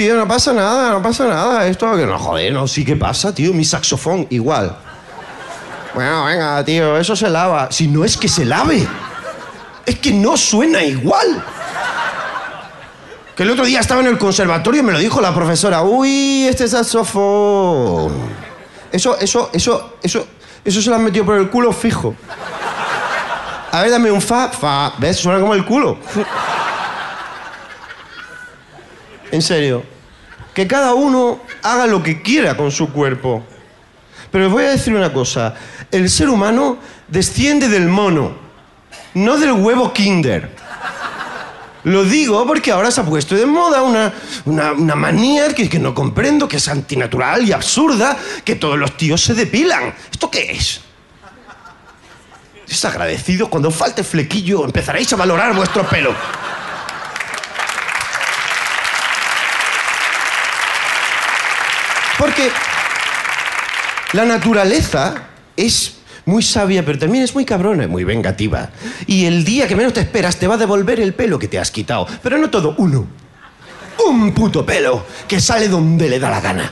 Tío, 0.00 0.16
no 0.16 0.26
pasa 0.26 0.54
nada, 0.54 0.92
no 0.92 1.02
pasa 1.02 1.26
nada. 1.28 1.66
Esto 1.66 1.94
que 1.94 2.06
no, 2.06 2.18
joder, 2.18 2.54
no, 2.54 2.66
sí 2.66 2.86
que 2.86 2.96
pasa, 2.96 3.34
tío. 3.34 3.52
Mi 3.52 3.66
saxofón, 3.66 4.26
igual. 4.30 4.74
Bueno, 5.94 6.24
venga, 6.24 6.64
tío, 6.64 6.96
eso 6.96 7.14
se 7.14 7.28
lava. 7.28 7.70
Si 7.70 7.86
no 7.86 8.02
es 8.02 8.16
que 8.16 8.26
se 8.26 8.46
lave. 8.46 8.88
Es 9.84 9.98
que 9.98 10.10
no 10.14 10.38
suena 10.38 10.82
igual. 10.82 11.44
Que 13.36 13.42
el 13.42 13.50
otro 13.50 13.66
día 13.66 13.80
estaba 13.80 14.00
en 14.00 14.06
el 14.06 14.16
conservatorio 14.16 14.80
y 14.80 14.84
me 14.84 14.92
lo 14.92 14.98
dijo 14.98 15.20
la 15.20 15.34
profesora. 15.34 15.82
Uy, 15.82 16.46
este 16.48 16.66
saxofón. 16.66 18.14
Eso, 18.90 19.18
eso, 19.18 19.50
eso, 19.52 19.96
eso, 20.02 20.26
eso 20.64 20.80
se 20.80 20.88
lo 20.88 20.96
han 20.96 21.04
metido 21.04 21.26
por 21.26 21.36
el 21.36 21.50
culo 21.50 21.74
fijo. 21.74 22.14
A 23.70 23.82
ver, 23.82 23.90
dame 23.90 24.10
un 24.10 24.22
fa, 24.22 24.48
fa. 24.48 24.94
¿Ves? 24.96 25.18
Suena 25.18 25.40
como 25.40 25.52
el 25.52 25.66
culo. 25.66 25.98
En 29.32 29.42
serio. 29.42 29.84
Que 30.54 30.66
cada 30.66 30.94
uno 30.94 31.40
haga 31.62 31.86
lo 31.86 32.02
que 32.02 32.22
quiera 32.22 32.56
con 32.56 32.70
su 32.70 32.92
cuerpo. 32.92 33.44
Pero 34.30 34.46
os 34.46 34.52
voy 34.52 34.64
a 34.64 34.70
decir 34.70 34.94
una 34.94 35.12
cosa. 35.12 35.54
El 35.90 36.08
ser 36.08 36.28
humano 36.28 36.78
desciende 37.08 37.68
del 37.68 37.88
mono, 37.88 38.36
no 39.14 39.38
del 39.38 39.52
huevo 39.52 39.92
kinder. 39.92 40.56
Lo 41.84 42.04
digo 42.04 42.46
porque 42.46 42.70
ahora 42.70 42.90
se 42.90 43.00
ha 43.00 43.04
puesto 43.04 43.34
de 43.34 43.46
moda 43.46 43.82
una, 43.82 44.12
una, 44.44 44.94
manía 44.94 45.52
que, 45.54 45.68
que 45.68 45.78
no 45.78 45.94
comprendo, 45.94 46.46
que 46.46 46.58
es 46.58 46.68
antinatural 46.68 47.46
y 47.46 47.52
absurda, 47.52 48.18
que 48.44 48.56
todos 48.56 48.78
los 48.78 48.96
tíos 48.96 49.22
se 49.22 49.34
depilan. 49.34 49.94
¿Esto 50.10 50.30
qué 50.30 50.52
es? 50.52 50.82
Es 52.68 52.84
agradecido. 52.84 53.48
Cuando 53.48 53.70
falte 53.70 54.04
flequillo 54.04 54.64
empezaréis 54.64 55.12
a 55.12 55.16
valorar 55.16 55.54
vuestro 55.54 55.88
pelo. 55.88 56.14
Porque 62.20 62.50
la 64.12 64.26
naturaleza 64.26 65.14
es 65.56 65.94
muy 66.26 66.42
sabia, 66.42 66.84
pero 66.84 66.98
también 66.98 67.24
es 67.24 67.34
muy 67.34 67.46
cabrona 67.46 67.84
y 67.84 67.86
muy 67.86 68.04
vengativa. 68.04 68.68
Y 69.06 69.24
el 69.24 69.42
día 69.42 69.66
que 69.66 69.74
menos 69.74 69.94
te 69.94 70.00
esperas 70.00 70.36
te 70.36 70.46
va 70.46 70.56
a 70.56 70.58
devolver 70.58 71.00
el 71.00 71.14
pelo 71.14 71.38
que 71.38 71.48
te 71.48 71.58
has 71.58 71.70
quitado. 71.70 72.06
Pero 72.22 72.36
no 72.36 72.50
todo, 72.50 72.74
uno. 72.76 73.06
Un 74.06 74.34
puto 74.34 74.66
pelo 74.66 75.06
que 75.26 75.40
sale 75.40 75.68
donde 75.68 76.10
le 76.10 76.18
da 76.18 76.28
la 76.28 76.42
gana. 76.42 76.70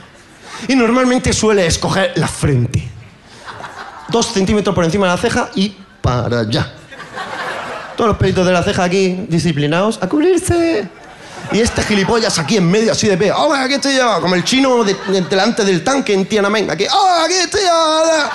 Y 0.67 0.75
normalmente 0.75 1.33
suele 1.33 1.65
escoger 1.65 2.13
la 2.17 2.27
frente. 2.27 2.87
Dos 4.09 4.27
centímetros 4.27 4.75
por 4.75 4.85
encima 4.85 5.07
de 5.07 5.13
la 5.13 5.17
ceja 5.17 5.49
y 5.55 5.75
para 5.99 6.41
allá. 6.41 6.73
Todos 7.97 8.09
los 8.09 8.17
pelitos 8.17 8.45
de 8.45 8.53
la 8.53 8.61
ceja 8.61 8.83
aquí 8.83 9.25
disciplinados 9.27 9.97
a 9.99 10.07
cubrirse. 10.07 10.87
Y 11.51 11.59
este 11.61 11.81
gilipollas 11.83 12.37
aquí 12.37 12.57
en 12.57 12.69
medio, 12.69 12.91
así 12.91 13.07
de 13.07 13.17
pie. 13.17 13.31
¡Oh, 13.31 13.51
aquí 13.53 13.73
estoy 13.75 13.95
yo! 13.95 14.21
Como 14.21 14.35
el 14.35 14.43
chino 14.43 14.83
de- 14.83 14.93
de- 15.07 15.21
delante 15.21 15.63
del 15.65 15.83
tanque 15.83 16.13
en 16.13 16.25
Tiananmen. 16.27 16.69
Aquí, 16.69 16.85
¡oh, 16.91 17.21
aquí 17.25 17.33
estoy 17.33 17.61
yo! 17.61 18.29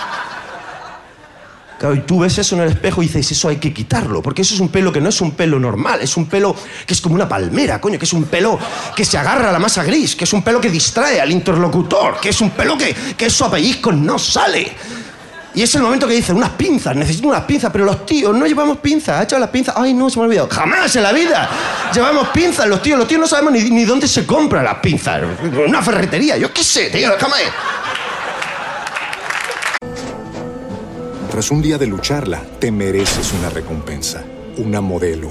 Claro, 1.78 1.94
y 1.97 2.00
tú 2.00 2.21
ves 2.21 2.38
eso 2.38 2.54
en 2.54 2.62
el 2.62 2.68
espejo 2.71 3.02
y 3.02 3.06
dices, 3.06 3.30
eso 3.33 3.49
hay 3.49 3.56
que 3.56 3.75
quitarlo, 3.75 4.23
porque 4.23 4.42
eso 4.42 4.54
es 4.54 4.61
un 4.61 4.68
pelo 4.68 4.92
que 4.92 5.00
no 5.00 5.09
es 5.09 5.21
un 5.21 5.33
pelo 5.33 5.59
normal, 5.59 6.00
es 6.00 6.16
un 6.16 6.26
pelo 6.26 6.54
que 6.87 6.94
es 6.94 7.00
como 7.00 7.14
una 7.16 7.28
palmera, 7.28 7.80
coño, 7.80 7.99
que 7.99 8.04
es 8.04 8.12
un 8.12 8.25
pelo 8.25 8.59
que 8.97 9.04
se 9.04 9.18
agarra 9.18 9.49
a 9.50 9.52
la 9.52 9.59
masa 9.59 9.83
gris, 9.83 10.14
que 10.16 10.25
es 10.25 10.33
un 10.33 10.42
pelo 10.42 10.61
que 10.61 10.71
distrae 10.71 11.21
al 11.21 11.30
interlocutor, 11.33 12.21
que 12.21 12.28
es 12.30 12.40
un 12.40 12.50
pelo 12.50 12.78
que, 12.78 12.94
que 13.16 13.26
esos 13.26 13.49
pellizcos 13.49 13.94
no 13.94 14.18
sale. 14.18 14.73
Y 15.54 15.62
es 15.62 15.73
el 15.76 15.82
momento 15.82 16.08
que 16.08 16.14
dicen, 16.14 16.34
unas 16.34 16.50
pinzas, 16.50 16.96
necesito 16.96 17.28
unas 17.28 17.44
pinzas, 17.44 17.70
pero 17.70 17.84
los 17.84 18.04
tíos 18.04 18.37
no 18.37 18.44
llevamos 18.44 18.78
pinzas, 18.78 19.20
¿ha 19.20 19.23
echado 19.23 19.38
las 19.38 19.50
pinzas? 19.50 19.75
Ay, 19.78 19.94
no, 19.94 20.11
se 20.11 20.18
me 20.18 20.25
ha 20.25 20.26
olvidado. 20.26 20.49
Jamás 20.50 20.96
en 20.96 21.02
la 21.04 21.12
vida 21.12 21.49
llevamos 21.94 22.28
pinzas, 22.28 22.66
los 22.66 22.82
tíos, 22.82 22.99
los 22.99 23.06
tíos 23.06 23.20
no 23.20 23.28
sabemos 23.28 23.52
ni, 23.52 23.84
dónde 23.84 24.08
se 24.08 24.26
compran 24.26 24.64
las 24.64 24.78
pinzas. 24.78 25.23
Una 25.66 25.80
ferretería, 25.80 26.37
yo 26.37 26.52
qué 26.52 26.64
sé, 26.64 26.90
tío, 26.90 27.12
déjame. 27.12 27.37
Tras 31.30 31.50
un 31.52 31.62
día 31.62 31.78
de 31.78 31.87
lucharla, 31.87 32.42
te 32.58 32.73
mereces 32.73 33.32
una 33.38 33.49
recompensa, 33.49 34.25
una 34.56 34.80
modelo, 34.80 35.30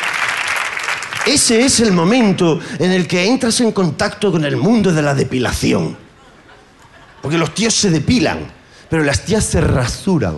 ese 1.25 1.63
es 1.63 1.79
el 1.79 1.91
momento 1.91 2.59
en 2.79 2.91
el 2.91 3.07
que 3.07 3.25
entras 3.25 3.59
en 3.61 3.71
contacto 3.71 4.31
con 4.31 4.43
el 4.45 4.57
mundo 4.57 4.91
de 4.91 5.01
la 5.01 5.13
depilación. 5.13 5.97
Porque 7.21 7.37
los 7.37 7.53
tíos 7.53 7.75
se 7.75 7.89
depilan, 7.89 8.51
pero 8.89 9.03
las 9.03 9.23
tías 9.23 9.45
se 9.45 9.61
rasuran. 9.61 10.37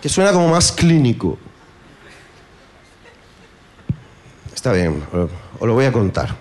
Que 0.00 0.08
suena 0.08 0.32
como 0.32 0.48
más 0.48 0.72
clínico. 0.72 1.38
Está 4.54 4.72
bien, 4.72 5.02
os 5.12 5.66
lo 5.66 5.74
voy 5.74 5.86
a 5.86 5.92
contar. 5.92 6.36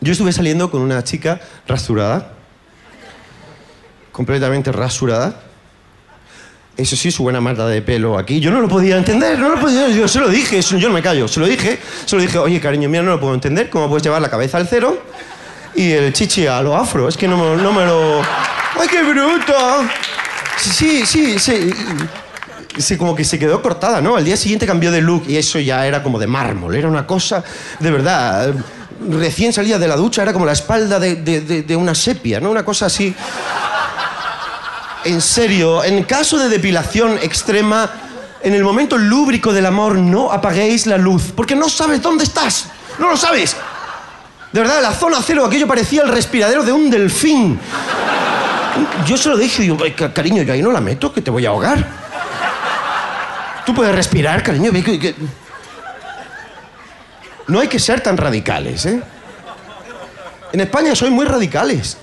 Yo 0.00 0.12
estuve 0.12 0.32
saliendo 0.32 0.70
con 0.70 0.80
una 0.80 1.02
chica 1.02 1.40
rasurada, 1.66 2.34
completamente 4.12 4.70
rasurada. 4.70 5.42
Eso 6.78 6.94
sí, 6.94 7.10
su 7.10 7.24
buena 7.24 7.40
marca 7.40 7.66
de 7.66 7.82
pelo 7.82 8.16
aquí. 8.16 8.38
Yo 8.38 8.52
no 8.52 8.60
lo 8.60 8.68
podía 8.68 8.96
entender, 8.96 9.36
no 9.38 9.48
lo 9.48 9.60
podía. 9.60 9.88
Yo 9.88 10.06
se 10.06 10.20
lo 10.20 10.28
dije, 10.28 10.62
yo 10.62 10.88
no 10.88 10.94
me 10.94 11.02
callo. 11.02 11.26
Se 11.26 11.40
lo 11.40 11.46
dije, 11.46 11.78
se 12.06 12.14
lo 12.14 12.22
dije, 12.22 12.38
oye, 12.38 12.60
cariño 12.60 12.88
mío, 12.88 13.02
no 13.02 13.10
lo 13.10 13.20
puedo 13.20 13.34
entender. 13.34 13.68
¿Cómo 13.68 13.88
puedes 13.88 14.04
llevar 14.04 14.22
la 14.22 14.30
cabeza 14.30 14.58
al 14.58 14.68
cero 14.68 15.02
y 15.74 15.90
el 15.90 16.12
chichi 16.12 16.46
a 16.46 16.62
lo 16.62 16.76
afro? 16.76 17.08
Es 17.08 17.16
que 17.16 17.26
no 17.26 17.36
me, 17.36 17.60
no 17.60 17.72
me 17.72 17.84
lo. 17.84 18.20
¡Ay, 18.22 18.86
qué 18.88 19.02
bruto! 19.02 19.52
Sí, 20.56 21.04
sí, 21.04 21.38
sí. 21.40 21.72
Sí, 22.78 22.96
como 22.96 23.16
que 23.16 23.24
se 23.24 23.40
quedó 23.40 23.60
cortada, 23.60 24.00
¿no? 24.00 24.14
Al 24.14 24.24
día 24.24 24.36
siguiente 24.36 24.64
cambió 24.64 24.92
de 24.92 25.00
look 25.00 25.24
y 25.26 25.36
eso 25.36 25.58
ya 25.58 25.84
era 25.84 26.00
como 26.04 26.16
de 26.20 26.28
mármol. 26.28 26.76
Era 26.76 26.86
una 26.86 27.08
cosa, 27.08 27.42
de 27.80 27.90
verdad, 27.90 28.54
recién 29.10 29.52
salía 29.52 29.80
de 29.80 29.88
la 29.88 29.96
ducha, 29.96 30.22
era 30.22 30.32
como 30.32 30.46
la 30.46 30.52
espalda 30.52 31.00
de- 31.00 31.16
de 31.16 31.74
una 31.76 31.96
sepia, 31.96 32.38
¿no? 32.38 32.52
Una 32.52 32.64
cosa 32.64 32.86
así. 32.86 33.12
En 35.04 35.20
serio, 35.20 35.84
en 35.84 36.02
caso 36.04 36.38
de 36.38 36.48
depilación 36.48 37.18
extrema, 37.22 37.88
en 38.42 38.54
el 38.54 38.62
momento 38.64 38.98
lúbrico 38.98 39.52
del 39.52 39.66
amor, 39.66 39.94
no 39.96 40.32
apaguéis 40.32 40.86
la 40.86 40.98
luz, 40.98 41.32
porque 41.34 41.54
no 41.54 41.68
sabes 41.68 42.02
dónde 42.02 42.24
estás. 42.24 42.66
No 42.98 43.08
lo 43.08 43.16
sabes. 43.16 43.56
De 44.52 44.60
verdad, 44.60 44.80
la 44.82 44.92
zona 44.92 45.18
cero, 45.24 45.44
aquello 45.46 45.66
parecía 45.66 46.02
el 46.02 46.08
respiradero 46.08 46.62
de 46.62 46.72
un 46.72 46.90
delfín. 46.90 47.58
Yo 49.06 49.16
se 49.16 49.28
lo 49.28 49.36
dije, 49.36 49.62
digo, 49.62 49.76
"Ay, 49.82 49.92
ca- 49.92 50.12
cariño, 50.12 50.42
yo 50.42 50.52
ahí 50.52 50.62
no 50.62 50.70
la 50.72 50.80
meto, 50.80 51.12
que 51.12 51.20
te 51.22 51.30
voy 51.30 51.46
a 51.46 51.50
ahogar. 51.50 51.86
Tú 53.66 53.74
puedes 53.74 53.94
respirar, 53.94 54.42
cariño. 54.42 54.72
que- 54.72 55.14
No 57.46 57.60
hay 57.60 57.68
que 57.68 57.78
ser 57.78 58.00
tan 58.02 58.16
radicales, 58.16 58.84
¿eh? 58.86 59.00
En 60.52 60.60
España 60.60 60.94
soy 60.94 61.10
muy 61.10 61.24
radicales. 61.26 61.96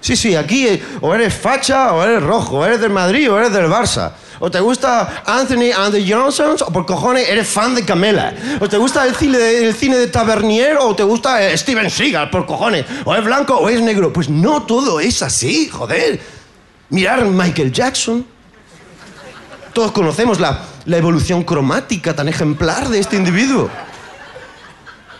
Sí, 0.00 0.16
sí, 0.16 0.36
aquí 0.36 0.66
eh, 0.66 0.82
o 1.00 1.14
eres 1.14 1.34
facha 1.34 1.92
o 1.92 2.02
eres 2.02 2.22
rojo, 2.22 2.58
o 2.58 2.64
eres 2.64 2.80
del 2.80 2.90
Madrid 2.90 3.30
o 3.30 3.38
eres 3.38 3.52
del 3.52 3.66
Barça. 3.66 4.12
O 4.40 4.50
te 4.50 4.60
gusta 4.60 5.22
Anthony 5.26 5.72
and 5.76 5.92
the 5.92 6.14
o 6.14 6.72
por 6.72 6.86
cojones 6.86 7.28
eres 7.28 7.48
fan 7.48 7.74
de 7.74 7.84
Camela. 7.84 8.32
O 8.60 8.68
te 8.68 8.76
gusta 8.76 9.04
el 9.04 9.14
cine 9.16 9.36
de, 9.36 9.66
el 9.66 9.74
cine 9.74 9.96
de 9.96 10.06
Tavernier 10.06 10.76
o 10.80 10.94
te 10.94 11.02
gusta 11.02 11.42
eh, 11.42 11.56
Steven 11.58 11.90
Seagal 11.90 12.30
por 12.30 12.46
cojones. 12.46 12.84
O 13.04 13.14
es 13.14 13.24
blanco 13.24 13.56
o 13.56 13.68
es 13.68 13.80
negro. 13.80 14.12
Pues 14.12 14.28
no 14.28 14.62
todo 14.62 15.00
es 15.00 15.22
así, 15.22 15.68
joder. 15.68 16.20
Mirar 16.90 17.24
Michael 17.24 17.72
Jackson. 17.72 18.24
Todos 19.72 19.90
conocemos 19.90 20.38
la, 20.38 20.62
la 20.84 20.96
evolución 20.96 21.42
cromática 21.42 22.14
tan 22.14 22.28
ejemplar 22.28 22.88
de 22.88 23.00
este 23.00 23.16
individuo. 23.16 23.68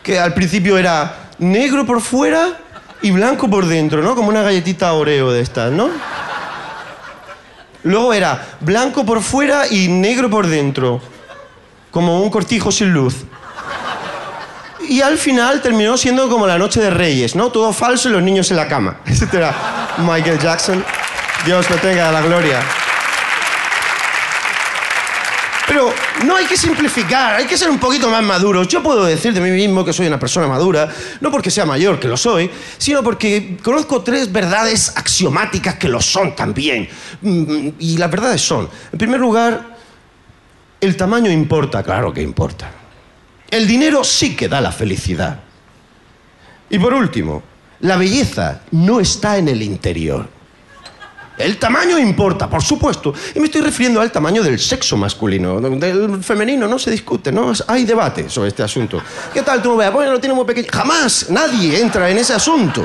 Que 0.03 0.19
al 0.19 0.33
principio 0.33 0.79
era 0.79 1.31
negro 1.39 1.85
por 1.85 2.01
fuera 2.01 2.57
y 3.03 3.11
blanco 3.11 3.49
por 3.49 3.67
dentro, 3.67 4.03
¿no? 4.03 4.15
Como 4.15 4.29
una 4.29 4.43
galletita 4.43 4.93
Oreo 4.93 5.33
de 5.33 5.41
estas, 5.41 5.73
¿no? 5.73 5.91
Luego 7.85 8.13
era 8.13 8.47
blanco 8.61 9.05
por 9.07 9.23
fuera 9.23 9.67
y 9.69 9.89
negro 9.89 10.29
por 10.29 10.47
dentro. 10.47 11.01
Como 11.91 12.21
un 12.21 12.31
cortijo 12.31 12.71
sin 12.71 12.93
luz. 12.93 13.25
Y 14.89 15.01
al 15.01 15.19
final 15.19 15.61
terminó 15.61 15.97
siendo 15.97 16.29
como 16.29 16.47
la 16.47 16.59
noche 16.59 16.81
de 16.81 16.91
Reyes, 16.91 17.37
¿no? 17.37 17.51
Todo 17.51 17.73
falso 17.73 18.09
y 18.09 18.13
los 18.13 18.23
niños 18.23 18.51
en 18.51 18.57
la 18.57 18.69
cama. 18.69 18.97
Este 19.07 19.37
era 19.37 19.55
Michael 19.99 20.39
Jackson. 20.39 20.85
Dios 21.45 21.69
lo 21.71 21.77
tenga 21.77 22.11
la 22.11 22.23
gloria. 22.23 22.61
Pero 25.69 25.93
no 26.25 26.35
hay 26.35 26.47
que 26.47 26.57
simplificar, 26.57 27.35
hay 27.37 27.47
que 27.47 27.59
ser 27.59 27.69
un 27.69 27.79
poquito 27.79 28.09
más 28.09 28.23
maduros. 28.23 28.67
Yo 28.69 28.83
puedo 28.83 29.05
decir 29.05 29.35
de 29.35 29.41
mí 29.41 29.51
mismo 29.51 29.85
que 29.85 29.93
soy 29.93 30.07
una 30.07 30.19
persona 30.19 30.47
madura, 30.49 30.89
no 31.21 31.31
porque 31.31 31.51
sea 31.51 31.67
mayor, 31.67 32.01
que 32.01 32.09
lo 32.09 32.17
soy, 32.17 32.51
sino 32.79 33.03
porque 33.03 33.59
conozco 33.63 34.03
tres 34.03 34.33
verdades 34.33 34.97
axiomáticas 34.97 35.75
que 35.75 35.89
lo 35.89 36.01
son 36.01 36.35
también. 36.35 36.89
Mm, 37.21 37.69
Y 37.79 37.99
las 37.99 38.11
verdades 38.11 38.41
son, 38.41 38.69
en 38.93 38.99
primer 38.99 39.21
lugar, 39.21 39.77
el 40.81 40.97
tamaño 40.97 41.31
importa, 41.31 41.83
claro 41.83 42.13
que 42.13 42.23
importa. 42.23 42.71
El 43.51 43.67
dinero 43.67 44.05
sí 44.05 44.35
que 44.35 44.49
da 44.49 44.61
la 44.61 44.73
felicidad. 44.73 45.41
Y 46.71 46.79
por 46.79 46.95
último, 46.95 47.43
la 47.81 47.97
belleza 47.97 48.63
no 48.73 49.01
está 49.01 49.39
en 49.39 49.49
el 49.49 49.63
interior. 49.63 50.29
El 51.39 51.57
tamaño 51.57 51.99
importa, 51.99 52.51
por 52.51 52.63
supuesto. 52.63 53.15
Y 53.35 53.39
me 53.39 53.47
estoy 53.47 53.61
refiriendo 53.61 54.01
al 54.01 54.11
tamaño 54.11 54.43
del 54.43 54.59
sexo 54.59 54.97
masculino. 54.97 55.61
Del 55.61 56.23
femenino 56.23 56.67
no 56.67 56.79
se 56.79 56.91
discute, 56.91 57.31
¿no? 57.31 57.53
Hay 57.69 57.85
debate 57.85 58.29
sobre 58.29 58.49
este 58.49 58.65
asunto. 58.65 59.01
¿Qué 59.33 59.43
tal 59.43 59.63
tú 59.63 59.71
me 59.71 59.79
veas? 59.79 59.93
Bueno, 59.93 60.13
lo 60.13 60.21
tiene 60.21 60.35
muy 60.35 60.45
pequeño. 60.45 60.67
Jamás 60.73 61.31
nadie 61.31 61.81
entra 61.81 62.11
en 62.11 62.19
ese 62.19 62.35
asunto. 62.35 62.85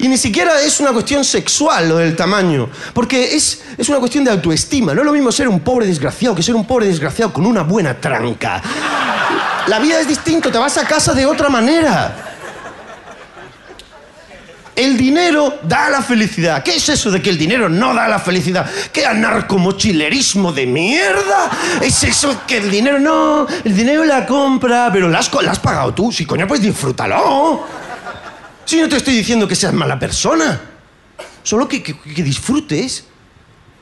Y 0.00 0.08
ni 0.08 0.16
siquiera 0.16 0.60
es 0.60 0.80
una 0.80 0.92
cuestión 0.92 1.24
sexual 1.24 1.88
lo 1.88 1.96
del 1.96 2.14
tamaño, 2.14 2.68
porque 2.94 3.34
es, 3.34 3.62
es 3.76 3.88
una 3.88 3.98
cuestión 3.98 4.24
de 4.24 4.30
autoestima. 4.30 4.94
No 4.94 5.00
es 5.00 5.06
lo 5.06 5.12
mismo 5.12 5.32
ser 5.32 5.48
un 5.48 5.60
pobre 5.60 5.86
desgraciado 5.86 6.34
que 6.34 6.42
ser 6.42 6.54
un 6.54 6.66
pobre 6.66 6.86
desgraciado 6.86 7.32
con 7.32 7.46
una 7.46 7.62
buena 7.62 8.00
tranca. 8.00 8.62
La 9.66 9.78
vida 9.80 10.00
es 10.00 10.06
distinto, 10.06 10.50
te 10.50 10.58
vas 10.58 10.78
a 10.78 10.86
casa 10.86 11.14
de 11.14 11.26
otra 11.26 11.48
manera. 11.48 12.27
El 14.78 14.96
dinero 14.96 15.58
da 15.64 15.90
la 15.90 16.02
felicidad. 16.02 16.62
¿Qué 16.62 16.76
es 16.76 16.88
eso 16.88 17.10
de 17.10 17.20
que 17.20 17.30
el 17.30 17.36
dinero 17.36 17.68
no 17.68 17.92
da 17.92 18.06
la 18.06 18.20
felicidad? 18.20 18.64
¿Qué 18.92 19.04
anarcomochilerismo 19.04 20.52
de 20.52 20.66
mierda? 20.66 21.50
¿Es 21.82 22.04
eso 22.04 22.42
que 22.46 22.58
el 22.58 22.70
dinero 22.70 23.00
no? 23.00 23.44
El 23.64 23.74
dinero 23.74 24.04
la 24.04 24.24
compra, 24.24 24.88
pero 24.92 25.08
la 25.08 25.18
has, 25.18 25.32
la 25.42 25.52
pagado 25.54 25.92
tú. 25.92 26.12
Si 26.12 26.24
coño, 26.24 26.46
pues 26.46 26.62
disfrútalo. 26.62 27.66
Si 28.64 28.80
no 28.80 28.88
te 28.88 28.98
estoy 28.98 29.16
diciendo 29.16 29.48
que 29.48 29.56
seas 29.56 29.72
mala 29.72 29.98
persona. 29.98 30.60
Solo 31.42 31.66
que 31.66 31.82
disfrutes. 32.22 33.02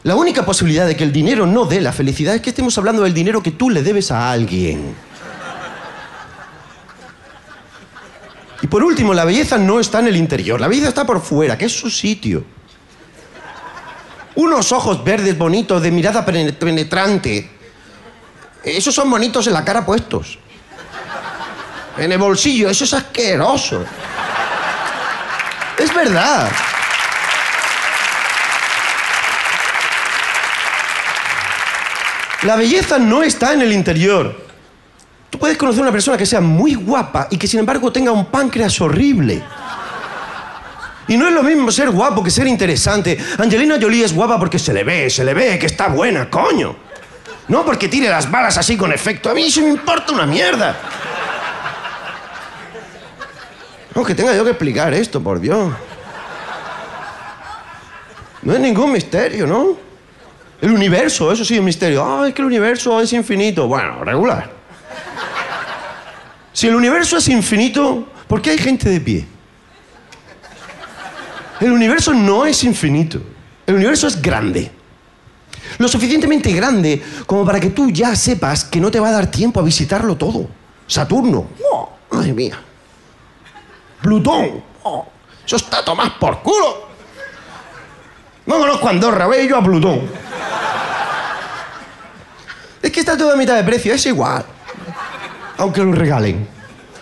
La 0.03 0.17
única 0.17 0.47
posibilidad 0.47 0.87
de 0.87 0.97
que 0.97 1.05
el 1.05 1.13
dinero 1.13 1.47
no 1.47 1.67
dé 1.67 1.83
la 1.83 1.93
felicidad 1.93 2.35
es 2.35 2.41
que 2.41 2.51
estemos 2.51 2.79
hablando 2.79 3.03
del 3.03 3.13
dinero 3.13 3.43
que 3.43 3.51
tú 3.51 3.69
le 3.69 3.83
debes 3.83 4.11
a 4.11 4.31
alguien. 4.31 4.95
Y 8.63 8.67
por 8.69 8.83
último, 8.83 9.13
la 9.13 9.25
belleza 9.25 9.59
no 9.59 9.79
está 9.81 10.01
en 10.01 10.09
el 10.09 10.17
interior, 10.17 10.61
la 10.61 10.69
belleza 10.69 10.89
está 10.89 11.05
por 11.07 11.21
fuera, 11.21 11.59
que 11.59 11.67
es 11.67 11.73
su 11.79 11.91
sitio. 11.91 12.45
Unos 14.37 14.73
ojos 14.73 15.03
verdes 15.05 15.37
bonitos, 15.37 15.83
de 15.83 15.91
mirada 15.91 16.25
pene- 16.25 16.53
penetrante. 16.53 17.51
Esos 18.63 18.95
son 18.95 19.11
bonitos 19.11 19.47
en 19.47 19.53
la 19.53 19.65
cara 19.65 19.85
puestos. 19.85 20.39
En 21.99 22.13
el 22.13 22.19
bolsillo, 22.19 22.69
eso 22.69 22.85
es 22.85 22.93
asqueroso. 22.93 23.85
Es 25.79 25.95
verdad. 25.95 26.51
La 32.43 32.57
belleza 32.57 32.99
no 32.99 33.23
está 33.23 33.53
en 33.55 33.63
el 33.63 33.73
interior. 33.73 34.46
Puedes 35.39 35.57
conocer 35.57 35.83
una 35.83 35.93
persona 35.93 36.17
que 36.17 36.27
sea 36.27 36.41
muy 36.41 36.75
guapa 36.75 37.29
y 37.31 37.37
que 37.37 37.47
sin 37.47 37.61
embargo 37.61 37.93
tenga 37.93 38.13
un 38.13 38.27
páncreas 38.27 38.81
horrible. 38.81 39.43
Y 41.09 41.17
no 41.17 41.29
es 41.29 41.35
lo 41.35 41.43
mismo 41.43 41.71
ser 41.71 41.91
guapo 41.91 42.23
que 42.23 42.31
ser 42.31 42.47
interesante. 42.47 43.17
Angelina 43.39 43.79
Jolie 43.81 44.05
es 44.05 44.13
guapa 44.13 44.39
porque 44.39 44.59
se 44.59 44.73
le 44.73 44.83
ve, 44.83 45.09
se 45.09 45.25
le 45.25 45.35
ve 45.35 45.59
que 45.59 45.67
está 45.67 45.89
buena, 45.89 46.29
coño. 46.29 46.77
No 47.49 47.65
porque 47.65 47.89
tire 47.89 48.09
las 48.09 48.29
balas 48.31 48.59
así 48.59 48.77
con 48.77 48.93
efecto. 48.93 49.31
A 49.31 49.35
mí 49.35 49.45
eso 49.45 49.61
me 49.61 49.69
importa 49.69 50.13
una 50.13 50.27
mierda. 50.27 50.77
No, 53.95 54.05
que 54.05 54.15
tenga 54.15 54.35
yo 54.35 54.45
que 54.45 54.51
explicar 54.51 54.93
esto, 54.93 55.23
por 55.23 55.41
Dios. 55.41 55.73
No 58.43 58.53
es 58.53 58.61
ningún 58.61 58.93
misterio, 58.93 59.47
¿no? 59.47 59.77
El 60.61 60.73
universo, 60.73 61.31
eso 61.31 61.45
sí 61.45 61.55
es 61.55 61.61
un 61.61 61.67
misterio. 61.67 62.05
Ah, 62.05 62.29
es 62.29 62.35
que 62.35 62.43
el 62.43 62.47
universo 62.47 63.01
es 63.01 63.13
infinito. 63.13 63.69
Bueno, 63.69 64.03
regular. 64.05 64.56
Si 66.57 66.67
el 66.67 66.75
universo 66.75 67.19
es 67.19 67.29
infinito, 67.29 68.09
¿por 68.27 68.41
qué 68.41 68.53
hay 68.53 68.57
gente 68.57 68.89
de 68.89 68.99
pie? 68.99 69.27
El 71.61 71.71
universo 71.71 72.15
no 72.15 72.47
es 72.47 72.65
infinito. 72.65 73.21
El 73.67 73.75
universo 73.75 74.07
es 74.07 74.23
grande. 74.23 74.71
Lo 75.77 75.87
suficientemente 75.87 76.51
grande 76.53 77.03
como 77.27 77.45
para 77.45 77.61
que 77.61 77.69
tú 77.69 77.91
ya 77.91 78.17
sepas 78.17 78.65
que 78.65 78.81
no 78.81 78.91
te 78.91 78.99
va 78.99 79.09
a 79.09 79.13
dar 79.13 79.31
tiempo 79.31 79.61
a 79.61 79.63
visitarlo 79.63 80.17
todo. 80.17 80.49
Saturno. 80.87 81.47
¡Oh! 81.71 81.91
¡Ay, 82.13 82.33
mía! 82.33 82.59
Plutón. 84.01 84.65
¡Oh! 84.83 85.07
Eso 85.45 85.57
está 85.57 85.85
tomás 85.85 86.13
por 86.13 86.41
culo. 86.41 86.89
No 88.47 88.59
conozco 88.61 88.89
a 88.89 88.93
Andorra, 88.93 89.27
voy 89.27 89.47
yo 89.47 89.59
a 89.59 89.63
Plutón. 89.63 90.09
Es 92.81 92.91
que 92.91 93.01
está 93.01 93.15
todo 93.15 93.35
a 93.35 93.37
mitad 93.37 93.57
de 93.57 93.63
precio, 93.63 93.93
es 93.93 94.07
igual. 94.07 94.56
Aunque 95.59 95.83
lo 95.83 95.93
regalen. 95.93 96.47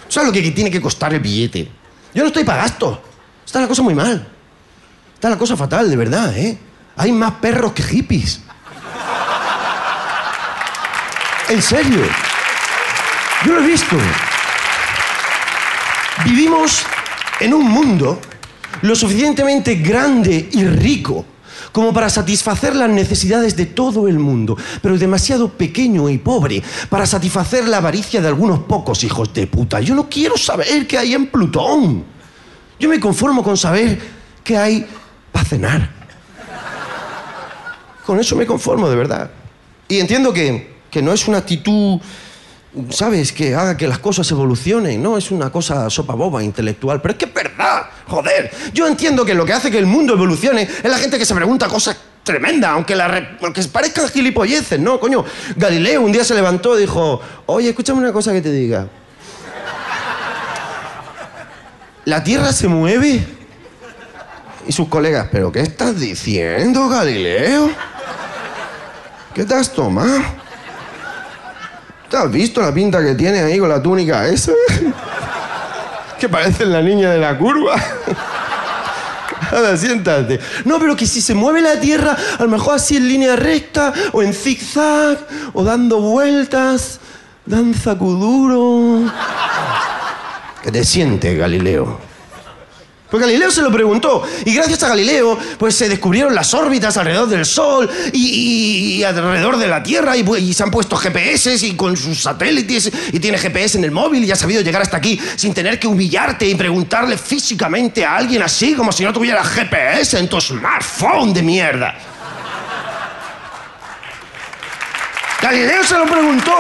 ¿Sabes 0.09 0.29
lo 0.29 0.33
que 0.33 0.51
tiene 0.51 0.71
que 0.71 0.81
costar 0.81 1.13
el 1.13 1.21
billete? 1.21 1.69
Yo 2.15 2.23
no 2.23 2.29
estoy 2.29 2.45
para 2.45 2.63
gasto. 2.63 3.03
Está 3.45 3.61
la 3.61 3.69
cosa 3.69 3.83
muy 3.83 3.95
mal. 3.95 4.27
Está 5.15 5.31
la 5.31 5.39
cosa 5.39 5.57
fatal, 5.57 5.91
de 5.91 5.97
verdad, 5.97 6.37
¿eh? 6.37 6.59
Hay 6.97 7.11
más 7.13 7.33
perros 7.35 7.73
que 7.73 7.83
hippies. 7.83 8.41
En 11.49 11.61
serio. 11.61 12.01
Yo 13.45 13.55
lo 13.55 13.63
he 13.63 13.67
visto. 13.67 13.97
Vivimos 16.25 16.87
en 17.41 17.53
un 17.53 17.69
mundo 17.69 18.21
lo 18.83 18.95
suficientemente 18.95 19.75
grande 19.77 20.49
y 20.53 20.65
rico 20.65 21.27
como 21.75 21.93
para 21.93 22.09
satisfacer 22.09 22.77
las 22.77 22.89
necesidades 22.89 23.57
de 23.57 23.67
todo 23.67 24.07
el 24.07 24.21
mundo, 24.21 24.57
pero 24.81 24.97
demasiado 24.97 25.49
pequeño 25.49 26.09
y 26.09 26.19
pobre 26.19 26.63
para 26.89 27.05
satisfacer 27.05 27.67
la 27.67 27.79
avaricia 27.79 28.21
de 28.21 28.29
algunos 28.29 28.61
pocos 28.61 29.03
hijos 29.03 29.35
de 29.35 29.49
puta. 29.49 29.81
Yo 29.81 29.97
no 29.97 30.09
quiero 30.09 30.37
saber 30.37 30.87
qué 30.87 30.99
hay 30.99 31.15
en 31.15 31.27
Plutón. 31.27 32.05
Yo 32.79 32.89
me 32.89 33.01
conformo 33.01 33.43
con 33.43 33.57
saber 33.57 34.01
qué 34.45 34.57
hay 34.57 34.87
para 35.33 35.45
cenar. 35.45 35.91
Con 38.07 38.21
eso 38.21 38.37
me 38.37 38.47
conformo, 38.47 38.89
de 38.89 38.95
verdad. 38.95 39.33
Y 39.89 39.99
entiendo 39.99 40.33
que, 40.33 40.77
que 40.93 41.03
no 41.03 41.13
es 41.13 41.27
una 41.27 41.39
actitud 41.39 41.99
¿sabes? 42.91 43.33
Que 43.33 43.55
haga 43.55 43.77
que 43.77 43.87
las 43.87 43.99
cosas 43.99 44.31
evolucionen, 44.31 45.03
¿no? 45.03 45.17
Es 45.17 45.31
una 45.31 45.51
cosa 45.51 45.89
sopa 45.91 46.15
boba 46.15 46.43
intelectual, 46.43 47.01
pero 47.01 47.13
es 47.13 47.19
que 47.19 47.27
es 47.27 47.35
verdad, 47.35 47.87
joder. 48.07 48.51
Yo 48.73 48.87
entiendo 48.87 49.25
que 49.25 49.35
lo 49.35 49.45
que 49.45 49.53
hace 49.53 49.71
que 49.71 49.79
el 49.79 49.87
mundo 49.87 50.15
evolucione 50.15 50.63
es 50.63 50.91
la 50.91 50.99
gente 50.99 51.19
que 51.19 51.25
se 51.25 51.35
pregunta 51.35 51.69
cosas 51.69 51.97
tremendas, 52.23 52.71
aunque, 52.71 52.97
la 52.97 53.37
aunque 53.43 53.63
parezcan 53.65 54.09
gilipolleces, 54.09 54.81
¿no? 54.81 54.99
Coño, 54.99 55.25
Galileo 55.57 56.03
un 56.03 56.13
día 56.13 56.25
se 56.25 56.35
levantó 56.35 56.77
y 56.77 56.83
dijo, 56.83 57.21
oye, 57.47 57.71
escúchame 57.71 58.01
una 58.01 58.13
cosa 58.13 58.33
que 58.33 58.41
te 58.41 58.51
diga. 58.51 58.89
¿La 62.07 62.23
Tierra 62.23 62.53
se 62.53 62.69
mueve? 62.69 63.25
Y 64.67 64.73
sus 64.73 64.89
colegas, 64.89 65.29
¿pero 65.31 65.53
qué 65.53 65.61
estás 65.61 66.01
diciendo, 66.01 66.89
Galileo? 66.89 67.71
¿Qué 69.35 69.45
te 69.45 69.55
has 69.55 69.71
tomado? 69.73 70.44
¿Te 72.15 72.19
has 72.21 72.31
visto 72.31 72.61
la 72.61 72.73
pinta 72.73 73.03
que 73.03 73.17
tiene 73.17 73.41
ahí 73.41 73.59
con 73.59 73.69
la 73.69 73.83
túnica 73.83 74.29
esa? 74.29 74.53
que 76.21 76.29
parece 76.29 76.65
la 76.65 76.81
niña 76.81 77.11
de 77.11 77.19
la 77.19 77.37
curva. 77.37 77.75
Ahora 79.51 79.77
siéntate. 79.77 80.39
No, 80.65 80.79
pero 80.79 80.95
que 80.95 81.09
si 81.09 81.21
se 81.21 81.35
mueve 81.35 81.61
la 81.61 81.81
Tierra, 81.81 82.17
a 82.39 82.43
lo 82.45 82.49
mejor 82.49 82.77
así 82.77 82.97
en 82.97 83.09
línea 83.09 83.35
recta, 83.35 83.93
o 84.13 84.23
en 84.23 84.33
zigzag, 84.33 85.27
o 85.55 85.65
dando 85.65 86.01
vueltas, 86.03 87.01
danza 87.47 87.99
cuduro. 87.99 89.11
¿Qué 90.63 90.71
te 90.71 90.85
sientes, 90.85 91.37
Galileo? 91.37 91.99
Pues 93.11 93.21
Galileo 93.23 93.51
se 93.51 93.63
lo 93.63 93.71
preguntó. 93.71 94.23
Y 94.45 94.55
gracias 94.55 94.83
a 94.83 94.89
Galileo, 94.89 95.39
pues 95.59 95.77
se 95.77 95.89
descubrieron 95.89 96.35
las 96.35 96.53
órbitas 96.55 96.97
alrededor 96.97 97.29
del 97.29 97.47
Sol 97.47 97.89
y, 98.13 99.03
alrededor 99.03 99.57
de 99.57 99.69
la 99.69 99.83
Tierra. 99.83 100.17
Y, 100.17 100.53
se 100.53 100.63
han 100.63 100.71
puesto 100.71 100.97
GPS 100.97 101.55
y 101.67 101.77
con 101.77 101.97
sus 101.97 102.23
satélites. 102.23 102.91
Y 103.13 103.21
tiene 103.21 103.39
GPS 103.39 103.79
en 103.79 103.85
el 103.85 103.91
móvil 103.91 104.25
y 104.25 104.31
ha 104.33 104.37
sabido 104.37 104.63
llegar 104.63 104.83
hasta 104.83 104.97
aquí 104.97 105.21
sin 105.37 105.53
tener 105.55 105.79
que 105.79 105.87
humillarte 105.87 106.47
y 106.47 106.55
preguntarle 106.55 107.19
físicamente 107.19 108.05
a 108.05 108.17
alguien 108.17 108.43
así, 108.43 108.75
como 108.75 108.91
si 108.91 109.05
no 109.05 109.13
tuviera 109.13 109.45
GPS 109.45 110.19
en 110.19 110.29
tu 110.29 110.41
smartphone 110.41 111.33
de 111.33 111.43
mierda. 111.43 111.95
Galileo 115.41 115.85
se 115.85 115.99
lo 115.99 116.07
preguntó. 116.07 116.55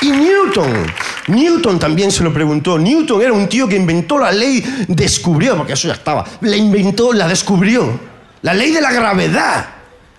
Y 0.00 0.10
Newton 0.12 0.86
Newton 1.28 1.78
también 1.78 2.10
se 2.10 2.24
lo 2.24 2.32
preguntó. 2.32 2.78
Newton 2.78 3.22
era 3.22 3.32
un 3.32 3.48
tío 3.48 3.68
que 3.68 3.76
inventó 3.76 4.18
la 4.18 4.32
ley, 4.32 4.64
descubrió, 4.88 5.56
porque 5.56 5.74
eso 5.74 5.88
ya 5.88 5.94
estaba, 5.94 6.24
la 6.40 6.56
inventó, 6.56 7.12
la 7.12 7.28
descubrió. 7.28 8.00
La 8.42 8.54
ley 8.54 8.72
de 8.72 8.80
la 8.80 8.92
gravedad. 8.92 9.66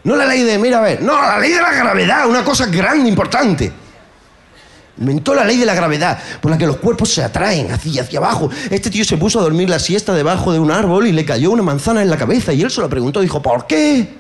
No 0.04 0.16
la 0.16 0.26
ley 0.26 0.44
de, 0.44 0.58
mira, 0.58 0.80
a 0.80 0.82
ver, 0.82 1.02
no, 1.02 1.22
la 1.22 1.38
ley 1.40 1.52
de 1.52 1.62
la 1.62 1.74
gravedad, 1.74 2.28
una 2.28 2.44
cosa 2.44 2.68
grande, 2.68 3.10
importante. 3.10 3.72
Inventó 5.00 5.34
la 5.34 5.46
ley 5.46 5.58
de 5.58 5.66
la 5.66 5.74
gravedad, 5.74 6.20
por 6.42 6.52
la 6.52 6.58
que 6.58 6.68
los 6.68 6.78
cuerpos 6.78 7.14
se 7.14 7.24
atraen 7.24 7.72
hacia, 7.72 8.04
hacia 8.04 8.20
abajo. 8.20 8.50
Este 8.70 8.90
tío 8.90 9.06
se 9.06 9.18
puso 9.18 9.40
a 9.40 9.44
dormir 9.44 9.70
la 9.70 9.80
siesta 9.80 10.14
debajo 10.14 10.52
de 10.52 10.60
un 10.60 10.72
árbol 10.72 11.08
y 11.08 11.14
le 11.14 11.26
cayó 11.26 11.52
una 11.52 11.64
manzana 11.64 12.02
en 12.02 12.10
la 12.10 12.18
cabeza. 12.18 12.52
Y 12.54 12.62
él 12.62 12.72
se 12.72 12.82
lo 12.82 12.90
preguntó, 12.90 13.22
dijo, 13.22 13.42
¿por 13.42 13.66
qué? 13.66 14.14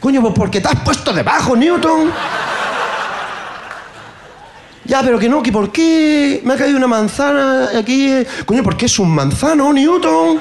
Coño, 0.00 0.20
pues 0.20 0.34
porque 0.34 0.60
te 0.60 0.68
has 0.68 0.80
puesto 0.80 1.12
debajo, 1.12 1.56
Newton. 1.56 2.10
Ya, 4.86 5.02
pero 5.02 5.18
que 5.18 5.28
no, 5.28 5.42
que 5.42 5.50
por 5.50 5.72
qué 5.72 6.40
me 6.44 6.54
ha 6.54 6.56
caído 6.56 6.76
una 6.76 6.86
manzana 6.86 7.70
aquí. 7.76 8.12
Coño, 8.44 8.62
¿por 8.62 8.76
qué 8.76 8.86
es 8.86 8.98
un 8.98 9.10
manzano, 9.10 9.72
Newton? 9.72 10.38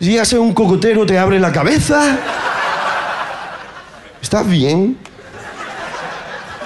Si 0.00 0.14
ya 0.14 0.40
un 0.40 0.54
cocotero, 0.54 1.04
te 1.04 1.18
abre 1.18 1.38
la 1.38 1.52
cabeza. 1.52 2.18
¿Estás 4.20 4.48
bien? 4.48 4.96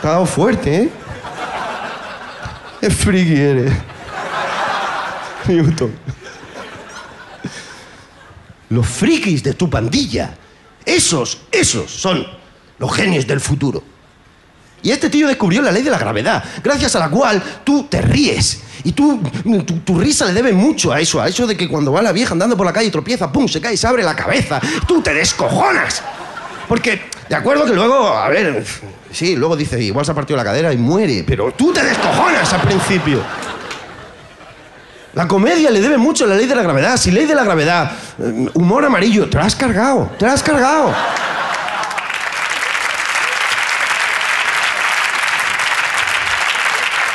Te 0.01 0.07
ha 0.07 0.13
dado 0.13 0.27
fuerte, 0.27 0.83
¿eh? 0.83 0.91
Qué 2.81 2.91
friki 2.91 3.35
eres. 3.35 3.73
Newton. 5.49 5.93
Los 8.71 8.87
frikis 8.87 9.43
de 9.43 9.55
tu 9.55 9.69
pandilla. 9.69 10.37
Esos, 10.85 11.43
esos 11.51 11.91
son 11.91 12.25
los 12.79 12.95
genios 12.95 13.27
del 13.27 13.41
futuro. 13.41 13.96
Y 14.83 14.91
este 14.91 15.11
tío 15.11 15.27
descubrió 15.27 15.63
la 15.63 15.73
ley 15.73 15.83
de 15.83 15.91
la 15.91 15.99
gravedad, 15.99 16.45
gracias 16.63 16.95
a 16.97 17.01
la 17.01 17.09
cual 17.09 17.43
tú 17.65 17.85
te 17.85 18.01
ríes. 18.01 18.61
Y 18.85 18.93
tú, 18.93 19.21
tu, 19.85 19.99
risa 19.99 20.27
le 20.27 20.33
debe 20.33 20.53
mucho 20.53 20.93
a 20.93 21.01
eso, 21.01 21.21
a 21.21 21.27
eso 21.27 21.47
de 21.47 21.57
que 21.57 21.67
cuando 21.69 21.91
va 21.91 22.03
la 22.03 22.13
vieja 22.13 22.33
andando 22.33 22.57
por 22.57 22.65
la 22.65 22.73
calle 22.73 22.87
y 22.87 22.91
tropieza, 22.91 23.33
¡pum! 23.33 23.49
se 23.49 23.61
cae 23.61 23.75
y 23.75 23.77
se 23.77 23.87
abre 23.87 24.05
la 24.05 24.15
cabeza. 24.15 24.61
Tú 24.87 25.03
te 25.03 25.13
descojonas. 25.13 26.03
Porque, 26.69 27.03
de 27.29 27.35
acuerdo 27.35 27.65
que 27.65 27.73
luego, 27.73 28.09
a 28.09 28.29
ver, 28.29 28.65
sí, 29.11 29.35
luego 29.35 29.57
dice, 29.57 29.83
igual 29.83 30.05
se 30.05 30.13
ha 30.13 30.15
partido 30.15 30.37
la 30.37 30.45
cadera 30.45 30.73
y 30.73 30.77
muere, 30.77 31.25
pero 31.27 31.53
tú 31.53 31.73
te 31.73 31.83
descojonas 31.83 32.53
al 32.53 32.61
principio. 32.61 33.21
La 35.15 35.27
comedia 35.27 35.71
le 35.71 35.81
debe 35.81 35.97
mucho 35.97 36.25
a 36.25 36.29
la 36.29 36.37
ley 36.37 36.47
de 36.47 36.55
la 36.55 36.63
gravedad. 36.63 36.97
Si 36.99 37.11
ley 37.11 37.25
de 37.25 37.35
la 37.35 37.43
gravedad, 37.43 37.91
eh, 38.19 38.51
humor 38.53 38.85
amarillo, 38.85 39.29
te 39.31 39.39
lo 39.39 39.43
has 39.43 39.57
cargado, 39.57 40.11
te 40.19 40.27
lo 40.27 40.31
has 40.31 40.43
cargado. 40.43 40.95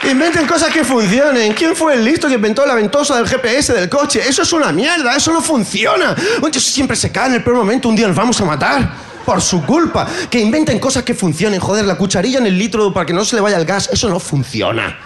Inventen 0.03 0.47
cosas 0.47 0.73
que 0.73 0.83
funcionen. 0.83 1.53
¿Quién 1.53 1.75
fue 1.75 1.93
el 1.93 2.03
listo 2.03 2.27
que 2.27 2.33
inventó 2.33 2.65
la 2.65 2.73
ventosa 2.73 3.15
del 3.17 3.27
GPS 3.27 3.73
del 3.73 3.87
coche? 3.87 4.21
Eso 4.27 4.41
es 4.41 4.51
una 4.51 4.71
mierda, 4.71 5.15
eso 5.15 5.31
no 5.31 5.41
funciona. 5.41 6.15
Oye, 6.41 6.59
siempre 6.59 6.97
se 6.97 7.11
cae 7.11 7.27
en 7.27 7.35
el 7.35 7.43
peor 7.43 7.57
momento, 7.57 7.87
un 7.87 7.95
día 7.95 8.07
nos 8.07 8.15
vamos 8.15 8.39
a 8.41 8.45
matar. 8.45 9.11
Por 9.25 9.39
su 9.39 9.63
culpa. 9.63 10.07
Que 10.31 10.39
inventen 10.39 10.79
cosas 10.79 11.03
que 11.03 11.13
funcionen. 11.13 11.59
Joder, 11.59 11.85
la 11.85 11.95
cucharilla 11.95 12.39
en 12.39 12.47
el 12.47 12.57
litro 12.57 12.91
para 12.91 13.05
que 13.05 13.13
no 13.13 13.23
se 13.23 13.35
le 13.35 13.41
vaya 13.41 13.57
el 13.57 13.65
gas, 13.65 13.89
eso 13.93 14.09
no 14.09 14.19
funciona. 14.19 14.97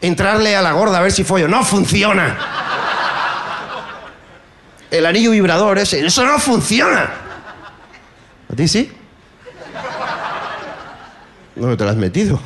Entrarle 0.00 0.56
a 0.56 0.62
la 0.62 0.72
gorda 0.72 0.98
a 0.98 1.02
ver 1.02 1.12
si 1.12 1.24
follo, 1.24 1.46
no 1.48 1.62
funciona. 1.62 2.38
El 4.90 5.04
anillo 5.04 5.32
vibrador 5.32 5.78
ese, 5.78 6.06
eso 6.06 6.24
no 6.24 6.38
funciona. 6.38 7.10
¿A 8.50 8.56
ti 8.56 8.66
sí? 8.66 8.90
No 11.56 11.76
te 11.76 11.84
lo 11.84 11.90
has 11.90 11.96
metido. 11.96 12.40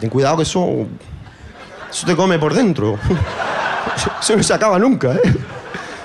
Ten 0.00 0.08
cuidado 0.10 0.38
que 0.38 0.42
eso. 0.44 0.86
Eso 1.90 2.06
te 2.06 2.16
come 2.16 2.38
por 2.38 2.54
dentro. 2.54 2.98
Eso 4.20 4.36
no 4.36 4.42
se 4.42 4.54
acaba 4.54 4.78
nunca, 4.78 5.12
¿eh? 5.12 5.20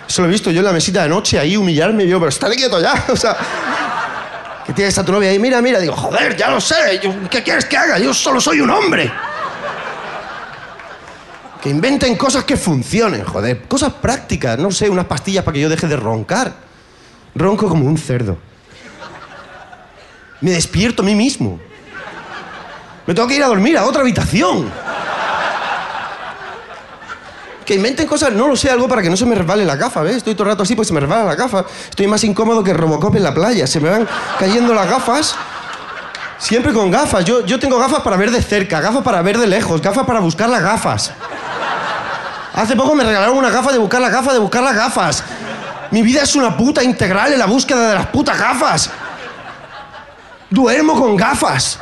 Eso 0.08 0.22
lo 0.22 0.28
he 0.28 0.32
visto 0.32 0.52
yo 0.52 0.60
en 0.60 0.66
la 0.66 0.72
mesita 0.72 1.04
de 1.04 1.10
noche 1.10 1.40
ahí 1.40 1.56
humillarme 1.56 2.08
yo, 2.08 2.20
pero 2.20 2.30
está 2.30 2.50
quieto 2.50 2.82
ya. 2.82 3.06
O 3.10 3.16
sea, 3.16 3.38
que 4.66 4.74
tienes 4.74 4.98
a 4.98 5.06
tu 5.06 5.12
novia 5.12 5.30
ahí, 5.30 5.40
mira, 5.40 5.62
mira. 5.62 5.80
Digo, 5.80 5.96
joder, 5.96 6.36
ya 6.36 6.50
lo 6.50 6.60
sé. 6.60 7.00
¿Qué 7.30 7.44
quieres 7.44 7.66
que 7.66 7.78
haga? 7.78 8.00
Yo 8.00 8.14
solo 8.14 8.42
soy 8.42 8.62
un 8.62 8.70
hombre. 8.70 9.12
Que 11.62 11.70
inventen 11.70 12.16
cosas 12.16 12.44
que 12.44 12.58
funcionen, 12.58 13.24
joder. 13.24 13.64
Cosas 13.68 13.94
prácticas. 13.94 14.58
No 14.58 14.72
sé, 14.72 14.90
unas 14.90 15.06
pastillas 15.06 15.44
para 15.44 15.54
que 15.54 15.62
yo 15.62 15.70
deje 15.70 15.88
de 15.88 15.96
roncar. 15.96 16.54
Ronco 17.36 17.68
como 17.68 17.86
un 17.86 17.98
cerdo. 17.98 18.38
Me 20.42 20.52
despierto 20.52 21.02
a 21.02 21.06
mí 21.06 21.16
mismo. 21.16 21.60
Me 23.06 23.14
tengo 23.14 23.28
que 23.28 23.36
ir 23.36 23.44
a 23.44 23.48
dormir 23.48 23.78
a 23.78 23.86
otra 23.86 24.02
habitación. 24.02 24.72
Que 27.66 27.76
inventen 27.76 28.08
cosas, 28.08 28.32
no 28.32 28.48
lo 28.48 28.56
sé, 28.56 28.70
algo 28.70 28.88
para 28.88 29.02
que 29.02 29.10
no 29.10 29.18
se 29.18 29.26
me 29.26 29.36
resbale 29.36 29.66
la 29.66 29.76
gafa, 29.76 30.02
¿ves? 30.02 30.18
Estoy 30.18 30.36
todo 30.36 30.44
el 30.44 30.50
rato 30.52 30.64
así, 30.64 30.76
pues 30.76 30.88
se 30.88 30.94
me 30.94 31.00
resbala 31.00 31.24
la 31.24 31.36
gafa. 31.36 31.66
Estoy 31.90 32.08
más 32.08 32.24
incómodo 32.24 32.64
que 32.64 32.74
Robocop 32.74 33.16
en 33.16 33.24
la 33.24 33.34
playa. 33.34 33.66
Se 33.66 33.80
me 33.80 33.90
van 33.90 34.08
cayendo 34.40 34.74
las 34.74 34.88
gafas. 34.88 35.36
Siempre 36.38 36.74
con 36.74 36.92
gafas. 36.92 37.26
Yo, 37.26 37.46
yo 37.46 37.60
tengo 37.60 37.80
gafas 37.80 38.02
para 38.02 38.18
ver 38.18 38.30
de 38.30 38.42
cerca, 38.42 38.82
gafas 38.82 39.04
para 39.04 39.22
ver 39.22 39.38
de 39.38 39.48
lejos, 39.48 39.82
gafas 39.82 40.06
para 40.06 40.20
buscar 40.20 40.50
las 40.50 40.62
gafas. 40.62 41.12
Hace 42.54 42.76
poco 42.76 42.96
me 42.96 43.04
regalaron 43.04 43.38
una 43.38 43.50
gafa 43.50 43.72
de 43.72 43.80
buscar 43.80 44.02
las 44.02 44.12
gafas, 44.12 44.34
de 44.34 44.40
buscar 44.40 44.64
las 44.64 44.76
gafas. 44.76 45.24
Mi 45.92 46.02
vida 46.02 46.24
es 46.24 46.36
una 46.36 46.56
puta 46.56 46.84
integral 46.84 47.34
en 47.34 47.40
la 47.40 47.46
búsqueda 47.46 47.90
de 47.90 47.96
las 47.96 48.08
putas 48.08 48.38
gafas. 48.38 48.90
Duermo 50.50 51.00
con 51.00 51.16
gafas. 51.16 51.80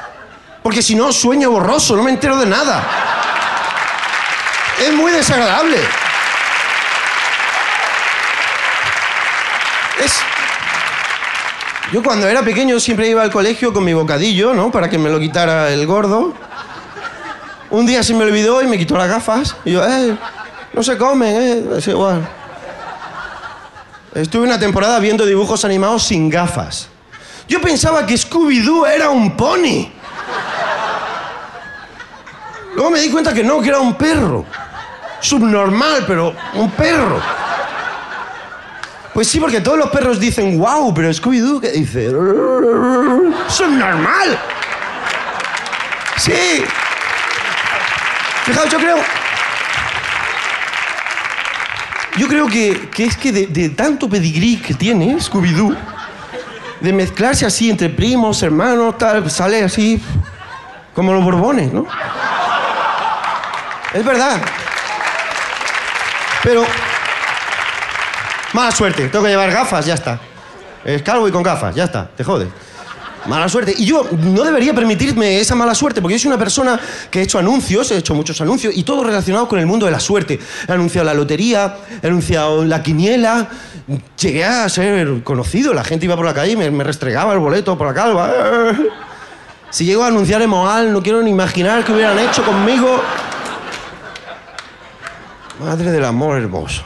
Porque 0.63 0.81
si 0.81 0.95
no, 0.95 1.11
sueño 1.11 1.51
borroso, 1.51 1.95
no 1.95 2.03
me 2.03 2.11
entero 2.11 2.37
de 2.37 2.45
nada. 2.45 2.81
Es 4.81 4.93
muy 4.93 5.11
desagradable. 5.11 5.77
Es, 10.03 10.19
Yo 11.91 12.01
cuando 12.01 12.27
era 12.27 12.41
pequeño 12.41 12.79
siempre 12.79 13.07
iba 13.09 13.21
al 13.21 13.31
colegio 13.31 13.73
con 13.73 13.83
mi 13.83 13.93
bocadillo, 13.93 14.53
¿no? 14.53 14.71
Para 14.71 14.89
que 14.89 14.97
me 14.97 15.09
lo 15.09 15.19
quitara 15.19 15.69
el 15.71 15.85
gordo. 15.85 16.33
Un 17.69 17.85
día 17.85 18.01
se 18.01 18.13
me 18.13 18.23
olvidó 18.23 18.61
y 18.61 18.67
me 18.67 18.77
quitó 18.77 18.97
las 18.97 19.09
gafas. 19.09 19.55
Y 19.65 19.73
yo, 19.73 19.85
eh, 19.85 20.17
no 20.73 20.81
se 20.81 20.97
comen, 20.97 21.35
eh, 21.35 21.77
es 21.77 21.87
igual. 21.87 22.27
Estuve 24.15 24.43
una 24.43 24.59
temporada 24.59 24.97
viendo 24.99 25.25
dibujos 25.25 25.65
animados 25.65 26.03
sin 26.03 26.29
gafas. 26.29 26.87
Yo 27.47 27.61
pensaba 27.61 28.05
que 28.05 28.15
Scooby-Doo 28.15 28.87
era 28.87 29.09
un 29.09 29.35
pony. 29.35 29.92
Luego 32.75 32.89
me 32.89 32.99
di 32.99 33.09
cuenta 33.09 33.33
que 33.33 33.43
no, 33.43 33.61
que 33.61 33.69
era 33.69 33.79
un 33.79 33.95
perro. 33.95 34.45
Subnormal, 35.19 36.03
pero 36.07 36.35
un 36.55 36.71
perro. 36.71 37.21
Pues 39.13 39.27
sí, 39.27 39.39
porque 39.39 39.61
todos 39.61 39.77
los 39.77 39.89
perros 39.89 40.19
dicen 40.19 40.57
wow, 40.57 40.93
pero 40.93 41.09
Scooby-Doo, 41.09 41.61
¿qué 41.61 41.69
dice? 41.69 42.09
Subnormal. 43.47 44.39
Sí. 46.17 46.63
Fijaos, 48.43 48.69
yo 48.69 48.79
creo. 48.79 48.97
Yo 52.17 52.27
creo 52.27 52.47
que, 52.47 52.89
que 52.89 53.05
es 53.05 53.17
que 53.17 53.31
de, 53.31 53.47
de 53.47 53.69
tanto 53.69 54.09
pedigrí 54.09 54.57
que 54.57 54.73
tiene 54.73 55.15
Scooby-Doo, 55.19 55.75
de 56.81 56.93
mezclarse 56.93 57.45
así 57.45 57.69
entre 57.69 57.89
primos, 57.89 58.41
hermanos, 58.43 58.97
tal, 58.97 59.29
sale 59.31 59.63
así 59.63 60.01
como 60.93 61.13
los 61.13 61.23
borbones, 61.23 61.71
¿no? 61.71 61.87
Es 63.93 64.03
verdad. 64.03 64.41
Pero. 66.43 66.65
Mala 68.53 68.71
suerte, 68.71 69.07
tengo 69.07 69.23
que 69.23 69.31
llevar 69.31 69.51
gafas, 69.51 69.85
ya 69.85 69.95
está. 69.95 70.19
Es 70.83 71.01
calvo 71.01 71.27
y 71.27 71.31
con 71.31 71.41
gafas, 71.41 71.73
ya 71.73 71.85
está, 71.85 72.07
te 72.15 72.23
jodes. 72.23 72.49
Mala 73.25 73.47
suerte. 73.47 73.73
Y 73.77 73.85
yo 73.85 74.05
no 74.11 74.43
debería 74.43 74.73
permitirme 74.73 75.39
esa 75.39 75.55
mala 75.55 75.73
suerte, 75.73 76.01
porque 76.01 76.15
yo 76.15 76.19
soy 76.19 76.27
una 76.27 76.37
persona 76.37 76.79
que 77.09 77.19
he 77.19 77.23
hecho 77.23 77.39
anuncios, 77.39 77.89
he 77.91 77.97
hecho 77.97 78.13
muchos 78.13 78.39
anuncios, 78.41 78.75
y 78.75 78.83
todo 78.83 79.03
relacionado 79.03 79.47
con 79.47 79.59
el 79.59 79.65
mundo 79.65 79.85
de 79.85 79.91
la 79.91 79.99
suerte. 79.99 80.39
He 80.67 80.71
anunciado 80.71 81.05
la 81.05 81.13
lotería, 81.13 81.77
he 82.01 82.07
anunciado 82.07 82.65
la 82.65 82.83
quiniela, 82.83 83.47
llegué 84.19 84.43
a 84.43 84.67
ser 84.67 85.23
conocido, 85.23 85.73
la 85.73 85.83
gente 85.83 86.05
iba 86.05 86.15
por 86.15 86.25
la 86.25 86.33
calle 86.33 86.51
y 86.51 86.57
me, 86.57 86.69
me 86.69 86.83
restregaba 86.83 87.33
el 87.33 87.39
boleto 87.39 87.77
por 87.77 87.87
la 87.87 87.93
calva. 87.93 88.31
Si 89.69 89.85
llego 89.85 90.03
a 90.03 90.07
anunciar 90.07 90.41
Emoal, 90.41 90.91
no 90.91 91.01
quiero 91.01 91.23
ni 91.23 91.31
imaginar 91.31 91.83
qué 91.83 91.93
hubieran 91.93 92.19
hecho 92.19 92.43
conmigo. 92.43 93.01
Madre 95.63 95.91
del 95.91 96.03
amor 96.03 96.37
hermoso. 96.37 96.83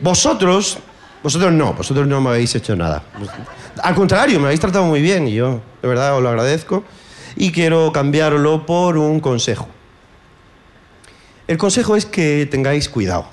Vosotros, 0.00 0.78
vosotros 1.22 1.52
no, 1.52 1.74
vosotros 1.74 2.06
no 2.06 2.18
me 2.22 2.30
habéis 2.30 2.54
hecho 2.54 2.74
nada. 2.74 3.02
Al 3.82 3.94
contrario, 3.94 4.40
me 4.40 4.46
habéis 4.46 4.60
tratado 4.60 4.86
muy 4.86 5.02
bien 5.02 5.28
y 5.28 5.34
yo 5.34 5.60
de 5.82 5.88
verdad 5.88 6.16
os 6.16 6.22
lo 6.22 6.30
agradezco 6.30 6.82
y 7.36 7.52
quiero 7.52 7.92
cambiarlo 7.92 8.64
por 8.64 8.96
un 8.96 9.20
consejo. 9.20 9.68
El 11.46 11.58
consejo 11.58 11.94
es 11.94 12.06
que 12.06 12.48
tengáis 12.50 12.88
cuidado. 12.88 13.26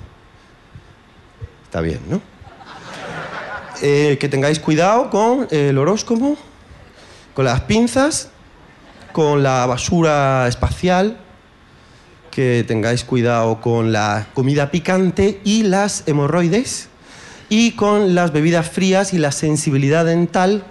Está 1.64 1.80
bien, 1.80 2.00
¿no? 2.10 2.20
Eh, 3.80 4.18
que 4.20 4.28
tengáis 4.28 4.60
cuidado 4.60 5.08
con 5.08 5.48
el 5.50 5.78
horóscopo, 5.78 6.36
con 7.32 7.46
las 7.46 7.62
pinzas, 7.62 8.28
con 9.12 9.42
la 9.42 9.64
basura 9.64 10.46
espacial, 10.46 11.18
que 12.38 12.64
tengáis 12.64 13.02
cuidado 13.02 13.60
con 13.60 13.90
la 13.90 14.28
comida 14.32 14.70
picante 14.70 15.40
y 15.42 15.64
las 15.64 16.04
hemorroides, 16.06 16.88
y 17.48 17.72
con 17.72 18.14
las 18.14 18.32
bebidas 18.32 18.70
frías 18.70 19.12
y 19.12 19.18
la 19.18 19.32
sensibilidad 19.32 20.04
dental, 20.04 20.62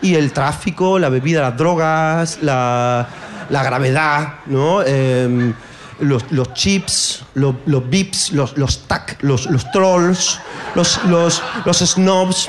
y 0.00 0.14
el 0.14 0.32
tráfico, 0.32 0.98
la 0.98 1.10
bebida, 1.10 1.42
las 1.42 1.58
drogas, 1.58 2.38
la, 2.40 3.08
la 3.50 3.62
gravedad, 3.62 4.36
¿no? 4.46 4.82
Em, 4.82 5.52
los, 6.00 6.24
chips, 6.54 7.26
los, 7.34 7.54
bips, 7.90 8.32
los, 8.32 8.54
tac, 8.88 9.18
los, 9.20 9.46
trolls, 9.72 10.40
los, 10.74 11.04
los, 11.04 11.42
los 11.66 11.78
snobs, 11.78 12.48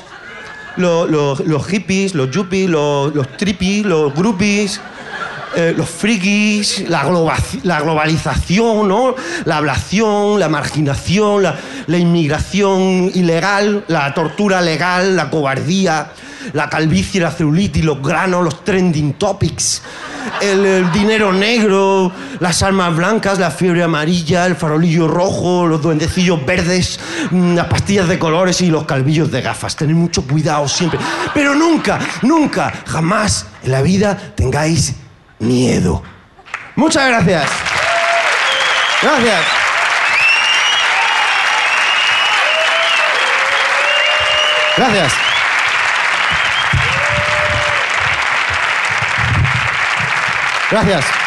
los 0.78 1.68
hippies, 1.68 2.16
los 2.16 2.32
yuppies, 2.32 2.70
los, 2.70 3.14
los 3.14 3.28
trippies, 3.36 3.86
los 3.86 4.14
groupies, 4.14 4.80
eh, 5.60 5.74
los 5.76 5.90
frikis, 5.90 6.88
la, 6.88 7.04
globa- 7.04 7.36
la 7.64 7.82
globalización, 7.82 8.88
¿no? 8.88 9.16
la 9.46 9.58
ablación, 9.58 10.40
la 10.40 10.50
marginación, 10.50 11.42
la, 11.42 11.98
inmigración 11.98 13.10
ilegal, 13.16 13.84
la 13.88 14.14
tortura 14.14 14.62
legal, 14.62 15.16
la 15.16 15.32
cobardía, 15.32 16.12
la 16.54 16.70
calvicie, 16.70 17.20
la 17.20 17.32
celulitis, 17.32 17.84
los 17.84 18.04
granos, 18.04 18.44
los 18.44 18.64
trending 18.64 19.14
topics, 19.14 19.82
el, 20.42 20.64
el 20.64 20.92
dinero 20.92 21.34
negro, 21.34 22.12
las 22.40 22.62
armas 22.62 22.96
blancas, 22.96 23.40
la 23.40 23.50
fiebre 23.50 23.82
amarilla, 23.82 24.46
el 24.46 24.56
farolillo 24.56 25.08
rojo, 25.08 25.66
los 25.66 25.82
duendecillos 25.82 26.46
verdes, 26.46 27.00
mm, 27.32 27.56
las 27.56 27.66
pastillas 27.66 28.08
de 28.08 28.20
colores 28.20 28.62
y 28.62 28.68
los 28.70 28.86
calvillos 28.86 29.32
de 29.32 29.42
gafas. 29.42 29.76
Tened 29.76 29.96
mucho 29.96 30.22
cuidado 30.22 30.68
siempre. 30.68 31.00
Pero 31.34 31.56
nunca, 31.56 31.98
nunca, 32.22 32.72
jamás 32.86 33.48
en 33.64 33.72
la 33.72 33.82
vida 33.82 34.16
tengáis 34.36 34.94
miedo. 35.40 36.04
Muchas 36.76 37.08
gracias. 37.08 37.50
Gracias. 39.02 39.46
Gracias. 44.78 45.14
Gracias. 50.70 51.27